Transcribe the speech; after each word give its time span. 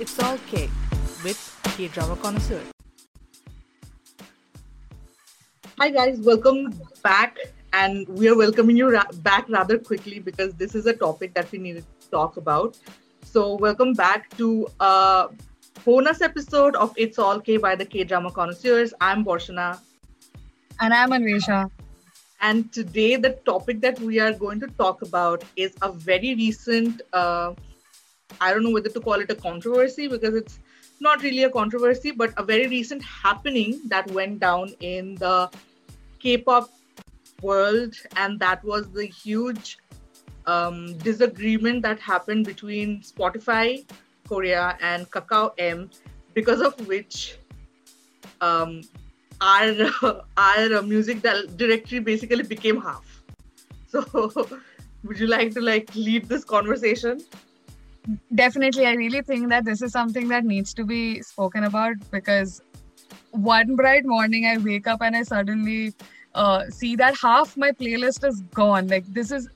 It's 0.00 0.18
All 0.18 0.38
K 0.50 0.70
with 1.22 1.38
K 1.76 1.88
Drama 1.88 2.16
Connoisseur. 2.16 2.62
Hi 5.78 5.90
guys, 5.90 6.18
welcome 6.20 6.72
back, 7.02 7.36
and 7.74 8.08
we 8.08 8.26
are 8.30 8.34
welcoming 8.34 8.78
you 8.78 8.90
ra- 8.90 9.12
back 9.16 9.46
rather 9.50 9.76
quickly 9.76 10.18
because 10.18 10.54
this 10.54 10.74
is 10.74 10.86
a 10.86 10.94
topic 10.94 11.34
that 11.34 11.52
we 11.52 11.58
need 11.58 11.76
to 11.76 11.84
talk 12.10 12.38
about. 12.38 12.78
So, 13.22 13.56
welcome 13.56 13.92
back 13.92 14.34
to 14.38 14.68
a 14.80 15.28
bonus 15.84 16.22
episode 16.22 16.76
of 16.76 16.94
It's 16.96 17.18
All 17.18 17.38
K 17.38 17.58
by 17.58 17.74
the 17.74 17.84
K 17.84 18.02
Drama 18.02 18.30
Connoisseurs. 18.30 18.94
I'm 19.02 19.22
Borshana. 19.22 19.80
And 20.80 20.94
I'm 20.94 21.10
Anvesha. 21.10 21.70
And 22.40 22.72
today, 22.72 23.16
the 23.16 23.32
topic 23.44 23.82
that 23.82 24.00
we 24.00 24.18
are 24.18 24.32
going 24.32 24.60
to 24.60 24.66
talk 24.78 25.02
about 25.02 25.44
is 25.56 25.76
a 25.82 25.92
very 25.92 26.34
recent, 26.36 27.02
uh, 27.12 27.52
I 28.40 28.52
don't 28.52 28.62
know 28.62 28.70
whether 28.70 28.88
to 28.88 29.00
call 29.00 29.20
it 29.20 29.30
a 29.30 29.34
controversy 29.34 30.08
because 30.08 30.34
it's 30.34 30.58
not 31.00 31.22
really 31.22 31.44
a 31.44 31.50
controversy, 31.50 32.10
but 32.10 32.32
a 32.36 32.42
very 32.42 32.66
recent 32.66 33.02
happening 33.02 33.80
that 33.86 34.10
went 34.10 34.40
down 34.40 34.74
in 34.80 35.14
the 35.16 35.50
K 36.18 36.36
pop 36.36 36.70
world. 37.42 37.94
And 38.16 38.38
that 38.40 38.62
was 38.64 38.90
the 38.90 39.06
huge 39.06 39.78
um, 40.46 40.96
disagreement 40.98 41.82
that 41.82 42.00
happened 42.00 42.46
between 42.46 43.00
Spotify 43.00 43.84
Korea 44.28 44.78
and 44.80 45.10
Kakao 45.10 45.52
M, 45.58 45.90
because 46.34 46.60
of 46.60 46.86
which 46.86 47.36
um, 48.40 48.82
our 49.40 49.72
our 50.36 50.82
music 50.82 51.22
directory 51.22 52.00
basically 52.00 52.44
became 52.44 52.80
half. 52.80 53.22
So, 53.88 54.04
would 55.04 55.18
you 55.18 55.26
like 55.26 55.52
to 55.54 55.60
like 55.60 55.94
lead 55.94 56.26
this 56.26 56.44
conversation? 56.44 57.20
Definitely, 58.34 58.86
I 58.86 58.92
really 58.92 59.22
think 59.22 59.48
that 59.50 59.64
this 59.64 59.82
is 59.82 59.92
something 59.92 60.28
that 60.28 60.44
needs 60.44 60.72
to 60.74 60.84
be 60.84 61.22
spoken 61.22 61.64
about 61.64 61.96
because 62.10 62.62
one 63.30 63.76
bright 63.76 64.04
morning 64.04 64.46
I 64.46 64.58
wake 64.58 64.86
up 64.86 65.02
and 65.02 65.16
I 65.16 65.22
suddenly 65.22 65.92
uh, 66.34 66.64
see 66.70 66.96
that 66.96 67.16
half 67.16 67.56
my 67.56 67.72
playlist 67.72 68.26
is 68.26 68.40
gone. 68.54 68.88
Like 68.88 69.04
this 69.12 69.30
is 69.30 69.48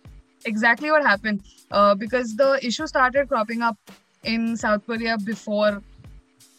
exactly 0.44 0.90
what 0.90 1.02
happened 1.02 1.42
uh, 1.70 1.94
because 1.94 2.36
the 2.36 2.58
issue 2.62 2.86
started 2.86 3.28
cropping 3.28 3.62
up 3.62 3.76
in 4.22 4.56
South 4.56 4.86
Korea 4.86 5.16
before 5.18 5.82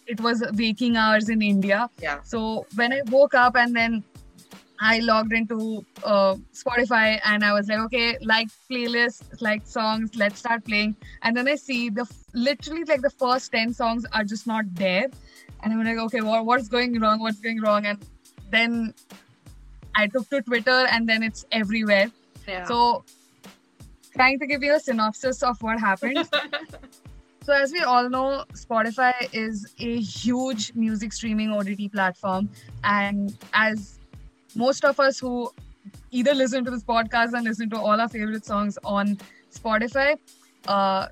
it 0.07 0.19
was 0.19 0.43
waking 0.53 0.97
hours 0.97 1.29
in 1.29 1.41
India. 1.41 1.89
Yeah. 2.01 2.21
So 2.23 2.65
when 2.75 2.93
I 2.93 3.01
woke 3.09 3.33
up 3.33 3.55
and 3.55 3.75
then 3.75 4.03
I 4.79 4.99
logged 4.99 5.33
into 5.33 5.85
uh, 6.03 6.35
Spotify 6.53 7.19
and 7.23 7.43
I 7.43 7.53
was 7.53 7.67
like, 7.67 7.79
okay, 7.79 8.17
like 8.21 8.49
playlists, 8.69 9.41
like 9.41 9.65
songs, 9.65 10.15
let's 10.15 10.39
start 10.39 10.65
playing. 10.65 10.95
And 11.21 11.35
then 11.35 11.47
I 11.47 11.55
see 11.55 11.89
the 11.89 12.09
literally 12.33 12.83
like 12.83 13.01
the 13.01 13.09
first 13.09 13.51
10 13.51 13.73
songs 13.73 14.05
are 14.13 14.23
just 14.23 14.47
not 14.47 14.65
there. 14.73 15.07
And 15.63 15.73
I'm 15.73 15.83
like, 15.83 15.97
okay, 15.97 16.21
what, 16.21 16.45
what's 16.45 16.67
going 16.67 16.99
wrong? 16.99 17.19
What's 17.19 17.39
going 17.39 17.61
wrong? 17.61 17.85
And 17.85 17.99
then 18.51 18.93
I 19.95 20.07
took 20.07 20.29
to 20.29 20.41
Twitter 20.41 20.87
and 20.91 21.07
then 21.07 21.23
it's 21.23 21.45
everywhere. 21.51 22.11
Yeah. 22.47 22.65
So 22.65 23.05
trying 24.13 24.39
to 24.39 24.47
give 24.47 24.61
you 24.63 24.75
a 24.75 24.79
synopsis 24.79 25.41
of 25.43 25.61
what 25.61 25.79
happened. 25.79 26.29
So, 27.45 27.53
as 27.53 27.71
we 27.71 27.81
all 27.81 28.09
know, 28.09 28.43
Spotify 28.53 29.13
is 29.31 29.71
a 29.79 29.99
huge 29.99 30.73
music 30.73 31.13
streaming 31.13 31.51
OTT 31.51 31.91
platform. 31.91 32.49
And 32.83 33.37
as 33.53 33.99
most 34.55 34.85
of 34.85 34.99
us 34.99 35.19
who 35.19 35.51
either 36.11 36.33
listen 36.33 36.65
to 36.65 36.71
this 36.71 36.83
podcast 36.83 37.33
and 37.33 37.43
listen 37.43 37.69
to 37.69 37.77
all 37.77 37.99
our 37.99 38.09
favorite 38.09 38.45
songs 38.45 38.77
on 38.83 39.17
Spotify, 39.53 40.17
uh, 40.67 41.07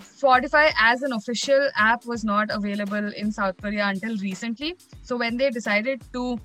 Spotify 0.00 0.72
as 0.78 1.02
an 1.02 1.12
official 1.12 1.68
app 1.76 2.04
was 2.06 2.24
not 2.24 2.50
available 2.50 3.12
in 3.12 3.32
South 3.32 3.56
Korea 3.60 3.86
until 3.86 4.16
recently. 4.18 4.76
So, 5.02 5.16
when 5.16 5.36
they 5.36 5.50
decided 5.50 6.02
to 6.12 6.38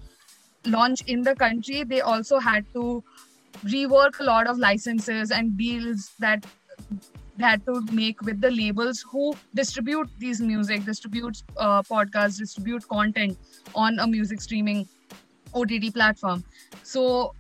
launch 0.66 1.02
in 1.08 1.22
the 1.22 1.36
country, 1.36 1.84
they 1.84 2.02
also 2.02 2.40
had 2.40 2.66
to 2.74 3.04
rework 3.66 4.20
a 4.20 4.24
lot 4.24 4.48
of 4.48 4.58
licenses 4.58 5.32
and 5.32 5.58
deals 5.58 6.12
that 6.20 6.46
they 7.38 7.46
had 7.46 7.66
to 7.66 7.82
make 7.92 8.22
with 8.22 8.42
the 8.42 8.52
labels 8.52 9.04
who 9.10 9.34
distribute 9.54 10.10
these 10.18 10.42
music, 10.42 10.84
distribute 10.84 11.42
uh, 11.58 11.82
podcasts, 11.84 12.38
distribute 12.38 12.88
content 12.88 13.38
on 13.76 14.00
a 14.00 14.08
music 14.08 14.42
streaming 14.42 14.88
OTT 15.54 15.94
platform. 15.94 16.44
So 16.84 17.34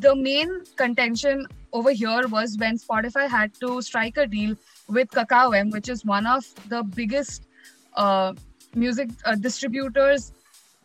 the 0.00 0.14
main 0.14 0.62
contention 0.76 1.46
over 1.72 1.90
here 1.90 2.26
was 2.28 2.56
when 2.58 2.78
Spotify 2.78 3.28
had 3.28 3.52
to 3.60 3.82
strike 3.82 4.16
a 4.16 4.26
deal 4.26 4.56
with 4.88 5.10
Kakao 5.10 5.56
M, 5.56 5.70
which 5.70 5.88
is 5.88 6.04
one 6.04 6.26
of 6.26 6.44
the 6.68 6.82
biggest 6.82 7.46
uh, 7.94 8.32
music 8.74 9.10
uh, 9.24 9.34
distributors 9.34 10.32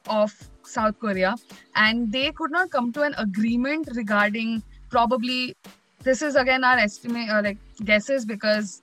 of 0.07 0.33
South 0.63 0.99
Korea, 0.99 1.35
and 1.75 2.11
they 2.11 2.31
could 2.31 2.51
not 2.51 2.71
come 2.71 2.91
to 2.93 3.03
an 3.03 3.13
agreement 3.17 3.89
regarding 3.95 4.61
probably 4.89 5.55
this 6.03 6.21
is 6.21 6.35
again 6.35 6.63
our 6.63 6.77
estimate 6.77 7.29
or 7.29 7.37
uh, 7.37 7.43
like 7.43 7.57
guesses 7.85 8.25
because 8.25 8.81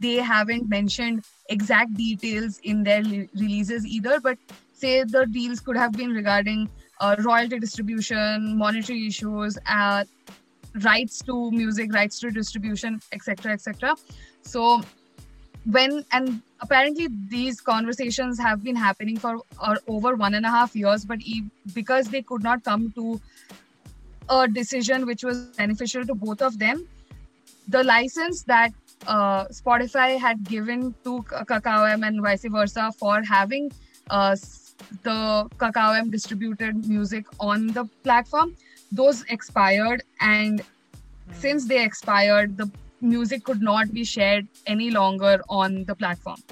they 0.00 0.16
haven't 0.16 0.68
mentioned 0.68 1.24
exact 1.48 1.94
details 1.94 2.58
in 2.64 2.82
their 2.82 3.02
li- 3.02 3.28
releases 3.34 3.86
either 3.86 4.20
but 4.20 4.38
say 4.78 5.04
the 5.04 5.26
deals 5.26 5.60
could 5.60 5.76
have 5.76 5.92
been 5.92 6.10
regarding 6.10 6.68
uh, 7.00 7.16
royalty 7.24 7.58
distribution 7.58 8.56
monetary 8.58 9.06
issues 9.06 9.58
uh, 9.66 10.04
rights 10.84 11.22
to 11.22 11.50
music 11.50 11.92
rights 11.92 12.20
to 12.20 12.30
distribution 12.30 13.00
etc 13.12 13.52
etc 13.52 13.94
so 14.42 14.80
when 15.64 16.04
and 16.12 16.40
apparently 16.60 17.08
these 17.28 17.60
conversations 17.60 18.38
have 18.38 18.62
been 18.62 18.76
happening 18.76 19.16
for 19.16 19.38
uh, 19.60 19.76
over 19.86 20.14
one 20.16 20.34
and 20.34 20.46
a 20.46 20.50
half 20.50 20.74
years 20.74 21.04
but 21.04 21.20
e- 21.22 21.50
because 21.74 22.08
they 22.08 22.22
could 22.22 22.42
not 22.42 22.64
come 22.64 22.92
to 22.92 23.20
a 24.30 24.48
decision 24.48 25.06
which 25.06 25.24
was 25.24 25.38
beneficial 25.56 26.04
to 26.04 26.14
both 26.14 26.42
of 26.42 26.58
them. 26.58 26.86
The 27.68 27.82
license 27.84 28.42
that 28.44 28.72
uh, 29.06 29.44
Spotify 29.46 30.18
had 30.18 30.44
given 30.44 30.94
to 31.04 31.22
Kakao 31.22 31.90
M 31.90 32.02
and 32.02 32.22
vice 32.22 32.44
versa 32.44 32.92
for 32.98 33.22
having 33.22 33.70
uh, 34.10 34.36
the 35.02 35.48
Kakao 35.58 35.98
M 35.98 36.10
distributed 36.10 36.86
music 36.86 37.26
on 37.40 37.68
the 37.68 37.84
platform, 38.02 38.56
those 38.92 39.24
expired. 39.28 40.02
And 40.20 40.60
mm. 40.60 40.64
since 41.34 41.66
they 41.66 41.84
expired, 41.84 42.56
the 42.56 42.70
music 43.00 43.44
could 43.44 43.62
not 43.62 43.92
be 43.92 44.04
shared 44.04 44.46
any 44.66 44.90
longer 44.90 45.40
on 45.48 45.84
the 45.84 45.94
platform. 45.94 46.42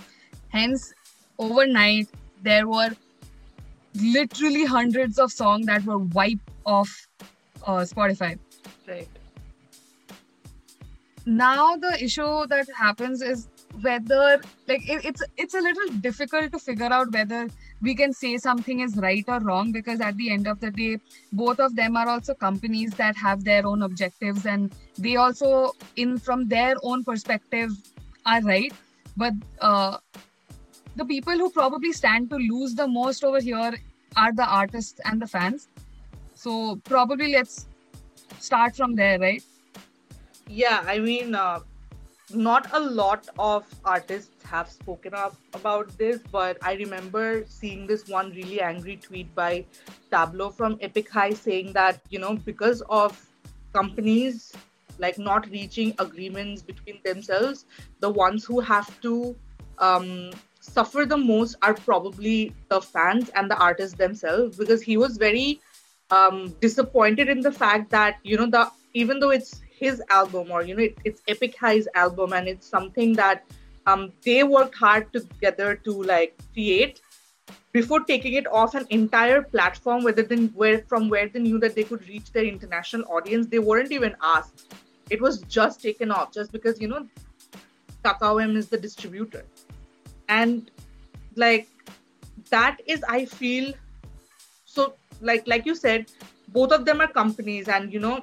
Hence, 0.48 0.92
overnight, 1.38 2.08
there 2.42 2.68
were 2.68 2.90
literally 3.94 4.64
hundreds 4.64 5.18
of 5.18 5.32
songs 5.32 5.66
that 5.66 5.84
were 5.84 5.98
wiped 5.98 6.48
off 6.64 7.08
uh, 7.66 7.78
Spotify. 7.78 8.38
Right. 8.86 9.08
Now 11.24 11.76
the 11.76 12.02
issue 12.02 12.46
that 12.46 12.68
happens 12.76 13.20
is 13.20 13.48
whether 13.82 14.40
like 14.68 14.88
it, 14.88 15.04
it's 15.04 15.22
it's 15.36 15.54
a 15.54 15.60
little 15.60 15.88
difficult 16.00 16.52
to 16.52 16.58
figure 16.58 16.86
out 16.86 17.12
whether 17.12 17.48
we 17.82 17.94
can 17.94 18.12
say 18.12 18.36
something 18.36 18.80
is 18.80 18.96
right 18.96 19.24
or 19.28 19.38
wrong 19.40 19.72
because 19.72 20.00
at 20.00 20.16
the 20.16 20.30
end 20.30 20.46
of 20.46 20.60
the 20.60 20.70
day 20.70 20.98
both 21.32 21.60
of 21.60 21.76
them 21.76 21.96
are 21.96 22.08
also 22.08 22.34
companies 22.34 22.92
that 22.92 23.16
have 23.16 23.44
their 23.44 23.66
own 23.66 23.82
objectives 23.82 24.46
and 24.46 24.74
they 24.98 25.16
also 25.16 25.72
in 25.96 26.18
from 26.18 26.48
their 26.48 26.74
own 26.82 27.04
perspective 27.04 27.70
are 28.24 28.40
right 28.42 28.72
but 29.16 29.32
uh, 29.60 29.98
the 30.96 31.04
people 31.04 31.34
who 31.34 31.50
probably 31.50 31.92
stand 31.92 32.30
to 32.30 32.36
lose 32.36 32.74
the 32.74 32.88
most 32.88 33.24
over 33.24 33.40
here 33.40 33.74
are 34.16 34.32
the 34.32 34.46
artists 34.46 35.00
and 35.04 35.20
the 35.20 35.26
fans 35.26 35.68
so 36.34 36.76
probably 36.84 37.32
let's 37.32 37.66
start 38.38 38.76
from 38.76 38.94
there, 38.94 39.18
right? 39.18 39.42
Yeah, 40.48 40.84
I 40.86 40.98
mean, 40.98 41.34
uh, 41.34 41.60
not 42.32 42.68
a 42.72 42.80
lot 42.80 43.28
of 43.38 43.64
artists 43.84 44.30
have 44.44 44.70
spoken 44.70 45.14
up 45.14 45.36
about 45.54 45.96
this, 45.96 46.20
but 46.32 46.58
I 46.62 46.74
remember 46.74 47.44
seeing 47.48 47.86
this 47.86 48.08
one 48.08 48.30
really 48.30 48.60
angry 48.60 48.96
tweet 48.96 49.34
by 49.34 49.64
Tablo 50.10 50.52
from 50.52 50.78
Epic 50.80 51.08
High 51.08 51.34
saying 51.34 51.72
that, 51.74 52.00
you 52.10 52.18
know, 52.18 52.34
because 52.34 52.82
of 52.90 53.24
companies 53.72 54.52
like 54.98 55.18
not 55.18 55.48
reaching 55.50 55.94
agreements 55.98 56.62
between 56.62 57.00
themselves, 57.04 57.66
the 58.00 58.10
ones 58.10 58.44
who 58.44 58.60
have 58.60 59.00
to 59.02 59.36
um, 59.78 60.30
suffer 60.60 61.04
the 61.04 61.16
most 61.16 61.56
are 61.62 61.74
probably 61.74 62.52
the 62.68 62.80
fans 62.80 63.30
and 63.34 63.50
the 63.50 63.56
artists 63.56 63.96
themselves 63.96 64.56
because 64.56 64.82
he 64.82 64.96
was 64.96 65.16
very 65.16 65.60
um, 66.10 66.54
disappointed 66.60 67.28
in 67.28 67.40
the 67.40 67.52
fact 67.52 67.90
that 67.90 68.16
you 68.22 68.36
know 68.36 68.46
the 68.46 68.70
even 68.94 69.20
though 69.20 69.30
it's 69.30 69.60
his 69.78 70.02
album 70.10 70.50
or 70.50 70.62
you 70.62 70.76
know 70.76 70.82
it, 70.82 70.98
it's 71.04 71.22
Epic 71.28 71.56
High's 71.58 71.88
album 71.94 72.32
and 72.32 72.48
it's 72.48 72.66
something 72.66 73.12
that 73.14 73.44
um, 73.86 74.12
they 74.24 74.42
worked 74.42 74.74
hard 74.74 75.12
together 75.12 75.76
to 75.76 76.02
like 76.02 76.34
create 76.52 77.00
before 77.72 78.00
taking 78.00 78.32
it 78.34 78.46
off 78.46 78.74
an 78.74 78.86
entire 78.90 79.42
platform 79.42 80.02
whether 80.02 80.22
than 80.22 80.48
where 80.48 80.82
from 80.88 81.08
where 81.08 81.28
they 81.28 81.40
knew 81.40 81.58
that 81.60 81.74
they 81.74 81.84
could 81.84 82.08
reach 82.08 82.32
their 82.32 82.44
international 82.44 83.04
audience 83.10 83.46
they 83.46 83.58
weren't 83.58 83.92
even 83.92 84.16
asked 84.22 84.74
it 85.10 85.20
was 85.20 85.40
just 85.42 85.80
taken 85.82 86.10
off 86.10 86.32
just 86.32 86.50
because 86.52 86.80
you 86.80 86.88
know 86.88 87.06
Kakao 88.06 88.42
M 88.42 88.56
is 88.56 88.68
the 88.68 88.78
distributor. 88.78 89.44
And 90.28 90.70
like 91.34 91.68
that 92.50 92.80
is 92.86 93.04
I 93.08 93.24
feel 93.24 93.72
so 94.64 94.94
like 95.20 95.46
like 95.46 95.66
you 95.66 95.74
said, 95.74 96.06
both 96.48 96.72
of 96.72 96.84
them 96.84 97.00
are 97.00 97.08
companies 97.08 97.68
and 97.68 97.92
you 97.92 98.00
know 98.00 98.22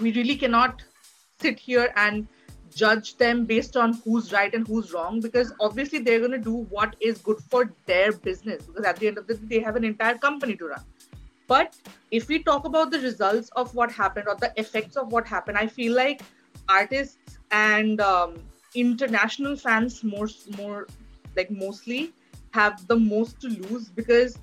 we 0.00 0.12
really 0.12 0.36
cannot 0.36 0.82
sit 1.40 1.58
here 1.58 1.92
and 1.96 2.26
judge 2.74 3.16
them 3.16 3.44
based 3.44 3.76
on 3.76 3.92
who's 4.04 4.32
right 4.32 4.54
and 4.54 4.66
who's 4.66 4.92
wrong 4.92 5.20
because 5.20 5.52
obviously 5.60 5.98
they're 5.98 6.20
going 6.20 6.30
to 6.30 6.38
do 6.38 6.54
what 6.70 6.96
is 7.00 7.18
good 7.18 7.38
for 7.50 7.70
their 7.86 8.12
business 8.12 8.64
because 8.64 8.84
at 8.84 8.96
the 8.96 9.08
end 9.08 9.18
of 9.18 9.26
the 9.26 9.34
day 9.34 9.58
they 9.58 9.60
have 9.60 9.76
an 9.76 9.84
entire 9.84 10.16
company 10.16 10.56
to 10.56 10.68
run. 10.68 10.82
But 11.46 11.74
if 12.12 12.28
we 12.28 12.42
talk 12.42 12.64
about 12.66 12.90
the 12.90 13.00
results 13.00 13.50
of 13.56 13.74
what 13.74 13.90
happened 13.90 14.28
or 14.28 14.36
the 14.36 14.52
effects 14.56 14.96
of 14.96 15.10
what 15.10 15.26
happened 15.26 15.58
i 15.58 15.66
feel 15.66 15.94
like 15.94 16.22
artists 16.68 17.38
and 17.50 18.00
um, 18.00 18.34
international 18.74 19.56
fans 19.56 20.04
more 20.04 20.28
more 20.56 20.86
like 21.36 21.50
mostly 21.50 22.12
have 22.52 22.86
the 22.86 22.96
most 22.96 23.40
to 23.40 23.48
lose 23.48 23.88
because 23.88 24.38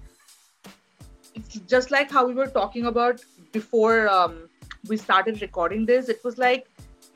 it's 1.36 1.60
just 1.74 1.92
like 1.92 2.12
how 2.12 2.28
we 2.28 2.34
were 2.34 2.48
talking 2.48 2.88
about 2.88 3.22
before 3.52 4.10
um, 4.10 4.49
we 4.88 4.98
started 4.98 5.42
recording 5.42 5.86
this 5.86 6.10
it 6.10 6.24
was 6.24 6.38
like 6.38 6.68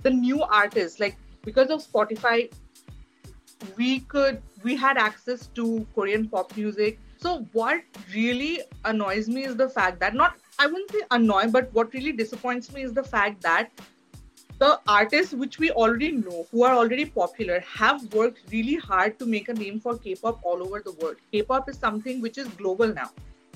the 0.01 0.10
new 0.10 0.42
artists 0.44 1.00
like 1.00 1.15
because 1.44 1.69
of 1.69 1.86
spotify 1.86 2.50
we 3.77 4.00
could 4.01 4.42
we 4.63 4.75
had 4.75 4.98
access 4.98 5.48
to 5.48 5.86
korean 5.95 6.27
pop 6.27 6.56
music. 6.57 7.00
So 7.18 7.48
what 7.54 7.81
really 8.13 8.62
annoys 8.83 9.30
me 9.30 9.45
is 9.45 9.56
the 9.56 9.69
fact 9.69 10.00
that 10.01 10.13
not 10.13 10.36
i 10.60 10.65
wouldn't 10.68 10.92
say 10.92 11.04
annoy 11.12 11.48
but 11.48 11.74
what 11.74 11.94
really 11.94 12.12
disappoints 12.12 12.74
me 12.74 12.83
is 12.83 12.94
the 12.94 13.04
fact 13.04 13.42
that 13.42 13.71
the 14.60 14.80
artists 14.88 15.33
which 15.33 15.57
we 15.60 15.71
already 15.71 16.12
know 16.12 16.45
who 16.51 16.63
are 16.63 16.74
already 16.74 17.06
popular 17.06 17.62
have 17.62 18.04
worked 18.13 18.42
really 18.51 18.75
hard 18.75 19.18
to 19.19 19.25
make 19.25 19.48
a 19.50 19.54
name 19.54 19.80
for 19.80 19.98
k-pop 19.98 20.39
all 20.44 20.62
over 20.62 20.80
the 20.80 20.92
world. 21.01 21.15
K-pop 21.31 21.69
is 21.69 21.77
something 21.77 22.21
which 22.21 22.38
is 22.38 22.48
global 22.50 22.94
now. 22.94 23.10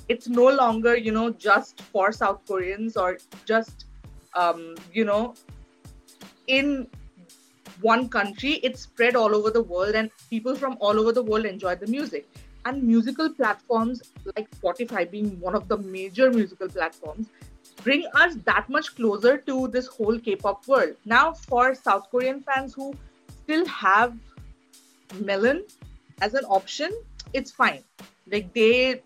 It's 0.08 0.28
no 0.28 0.48
longer 0.48 0.96
you 0.98 1.12
know 1.12 1.30
just 1.32 1.82
for 1.82 2.12
south 2.12 2.42
koreans 2.48 2.96
or 2.96 3.18
just 3.46 3.87
um, 4.38 4.76
you 4.94 5.06
know 5.06 5.34
in 6.48 6.88
one 7.82 8.08
country 8.10 8.54
it's 8.68 8.82
spread 8.82 9.16
all 9.16 9.36
over 9.36 9.50
the 9.50 9.62
world 9.62 9.96
and 9.96 10.10
people 10.30 10.56
from 10.56 10.78
all 10.80 11.00
over 11.00 11.12
the 11.12 11.24
world 11.24 11.46
enjoy 11.46 11.76
the 11.76 11.88
music. 11.88 12.28
And 12.66 12.84
musical 12.84 13.30
platforms 13.30 14.02
like 14.36 14.50
spotify 14.60 15.10
being 15.10 15.40
one 15.40 15.56
of 15.56 15.68
the 15.68 15.78
major 15.78 16.30
musical 16.32 16.68
platforms 16.68 17.28
bring 17.84 18.06
us 18.14 18.36
that 18.46 18.70
much 18.70 18.96
closer 18.96 19.38
to 19.50 19.68
this 19.70 19.88
whole 19.88 20.20
k-pop 20.20 20.68
world. 20.68 20.96
Now 21.06 21.34
for 21.34 21.76
south 21.76 22.10
korean 22.12 22.42
fans 22.42 22.74
who 22.74 22.94
still 23.44 23.66
have 23.68 24.18
melon 25.22 25.64
as 26.22 26.34
an 26.34 26.44
option 26.46 26.92
it's 27.34 27.52
fine. 27.52 27.84
Like 28.32 28.54
they 28.54 29.02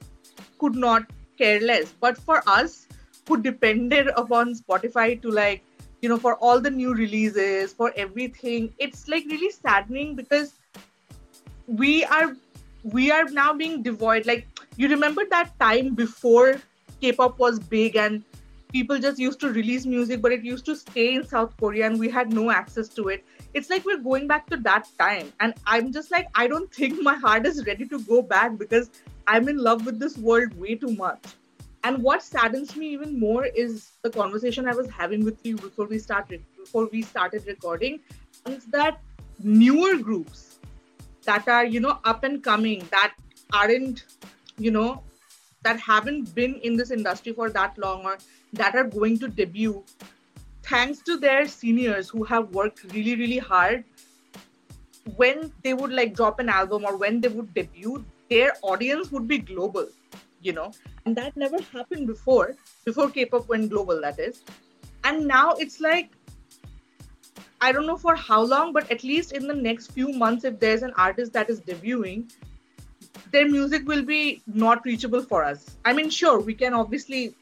could 0.59 0.75
not 0.75 1.05
care 1.37 1.59
less. 1.59 1.93
But 1.99 2.17
for 2.17 2.41
us 2.47 2.87
who 3.27 3.41
depended 3.41 4.07
upon 4.15 4.53
spotify 4.53 5.21
to 5.21 5.29
like 5.29 5.63
you 6.01 6.09
know 6.09 6.17
for 6.17 6.35
all 6.37 6.59
the 6.59 6.69
new 6.69 6.93
releases 6.93 7.73
for 7.73 7.93
everything. 7.95 8.73
It's 8.77 9.07
like 9.07 9.25
really 9.25 9.51
saddening 9.51 10.15
because 10.15 10.53
we 11.67 12.03
are 12.05 12.35
we 12.83 13.11
are 13.11 13.25
now 13.25 13.53
being 13.53 13.83
devoid. 13.83 14.25
Like 14.25 14.47
you 14.77 14.89
remember 14.89 15.23
that 15.29 15.57
time 15.59 15.93
before 15.93 16.59
k-pop 16.99 17.39
was 17.39 17.59
big 17.59 17.95
and 17.95 18.23
people 18.71 18.97
just 18.99 19.19
used 19.19 19.39
to 19.39 19.51
release 19.51 19.85
music 19.85 20.21
but 20.21 20.31
it 20.31 20.43
used 20.43 20.65
to 20.65 20.75
stay 20.75 21.15
in 21.15 21.25
south 21.27 21.55
korea 21.57 21.85
and 21.85 21.99
we 21.99 22.07
had 22.07 22.31
no 22.31 22.49
access 22.51 22.87
to 22.87 23.09
it. 23.09 23.25
It's 23.53 23.69
like 23.69 23.85
we're 23.85 23.97
going 23.97 24.27
back 24.27 24.47
to 24.49 24.57
that 24.57 24.87
time. 24.97 25.33
And 25.39 25.53
i'm 25.65 25.91
just 25.91 26.11
like 26.11 26.27
i 26.35 26.47
don't 26.47 26.73
think 26.73 27.01
my 27.01 27.15
heart 27.15 27.45
is 27.45 27.65
ready 27.65 27.87
to 27.87 27.99
go 27.99 28.21
back 28.21 28.57
because 28.57 28.89
i'm 29.27 29.49
in 29.49 29.57
love 29.57 29.85
with 29.85 29.99
this 29.99 30.17
world 30.17 30.53
way 30.53 30.75
too 30.75 30.95
much 30.95 31.35
and 31.83 32.01
what 32.03 32.21
saddens 32.21 32.75
me 32.75 32.87
even 32.87 33.19
more 33.19 33.45
is 33.45 33.91
the 34.03 34.09
conversation 34.09 34.67
I 34.67 34.75
was 34.75 34.89
having 34.89 35.25
with 35.25 35.45
you 35.45 35.55
before 35.55 35.85
we 35.85 35.99
started 35.99 36.43
before 36.57 36.87
we 36.91 37.01
started 37.01 37.45
recording 37.47 37.99
is 38.47 38.65
that 38.67 39.01
newer 39.43 39.97
groups 39.97 40.59
that 41.25 41.47
are 41.47 41.65
you 41.65 41.79
know 41.79 41.99
up 42.03 42.23
and 42.23 42.43
coming 42.43 42.87
that 42.91 43.13
aren't 43.53 44.05
you 44.57 44.71
know 44.71 45.03
that 45.63 45.79
haven't 45.79 46.33
been 46.35 46.55
in 46.55 46.75
this 46.75 46.91
industry 46.91 47.33
for 47.33 47.49
that 47.49 47.77
long 47.77 48.05
or 48.05 48.17
that 48.53 48.75
are 48.75 48.83
going 48.83 49.17
to 49.19 49.27
debut 49.27 49.83
thanks 50.63 51.01
to 51.01 51.17
their 51.17 51.47
seniors 51.47 52.09
who 52.09 52.23
have 52.23 52.49
worked 52.49 52.83
really 52.93 53.15
really 53.15 53.37
hard 53.37 53.83
when 55.15 55.51
they 55.63 55.73
would 55.73 55.91
like 55.91 56.13
drop 56.13 56.39
an 56.39 56.49
album 56.49 56.83
or 56.85 56.95
when 56.97 57.19
they 57.21 57.27
would 57.27 57.53
debut 57.53 58.03
their 58.29 58.53
audience 58.61 59.11
would 59.11 59.27
be 59.27 59.37
global 59.37 59.87
you 60.41 60.53
know 60.53 60.71
and 61.05 61.15
that 61.15 61.35
never 61.35 61.61
happened 61.73 62.07
before 62.07 62.55
before 62.85 63.09
k-pop 63.09 63.47
went 63.47 63.69
global 63.69 64.01
that 64.01 64.19
is. 64.19 64.41
And 65.03 65.27
now 65.27 65.51
it's 65.53 65.79
like 65.79 66.11
i 67.59 67.71
don't 67.71 67.87
know 67.87 67.97
for 67.97 68.15
how 68.15 68.41
long 68.41 68.71
but 68.73 68.91
at 68.91 69.03
least 69.03 69.31
in 69.31 69.47
the 69.47 69.53
next 69.53 69.91
few 69.91 70.13
months 70.13 70.45
if 70.45 70.59
there's 70.59 70.83
an 70.83 70.93
artist 71.05 71.33
that 71.33 71.49
is 71.49 71.61
debuting 71.61 72.31
their 73.31 73.47
music 73.49 73.87
will 73.87 74.03
be 74.03 74.41
not 74.45 74.85
reachable 74.85 75.21
for 75.21 75.43
us. 75.43 75.77
I 75.85 75.93
mean 75.93 76.09
sure 76.09 76.39
we 76.39 76.53
can 76.53 76.73
obviously 76.73 77.35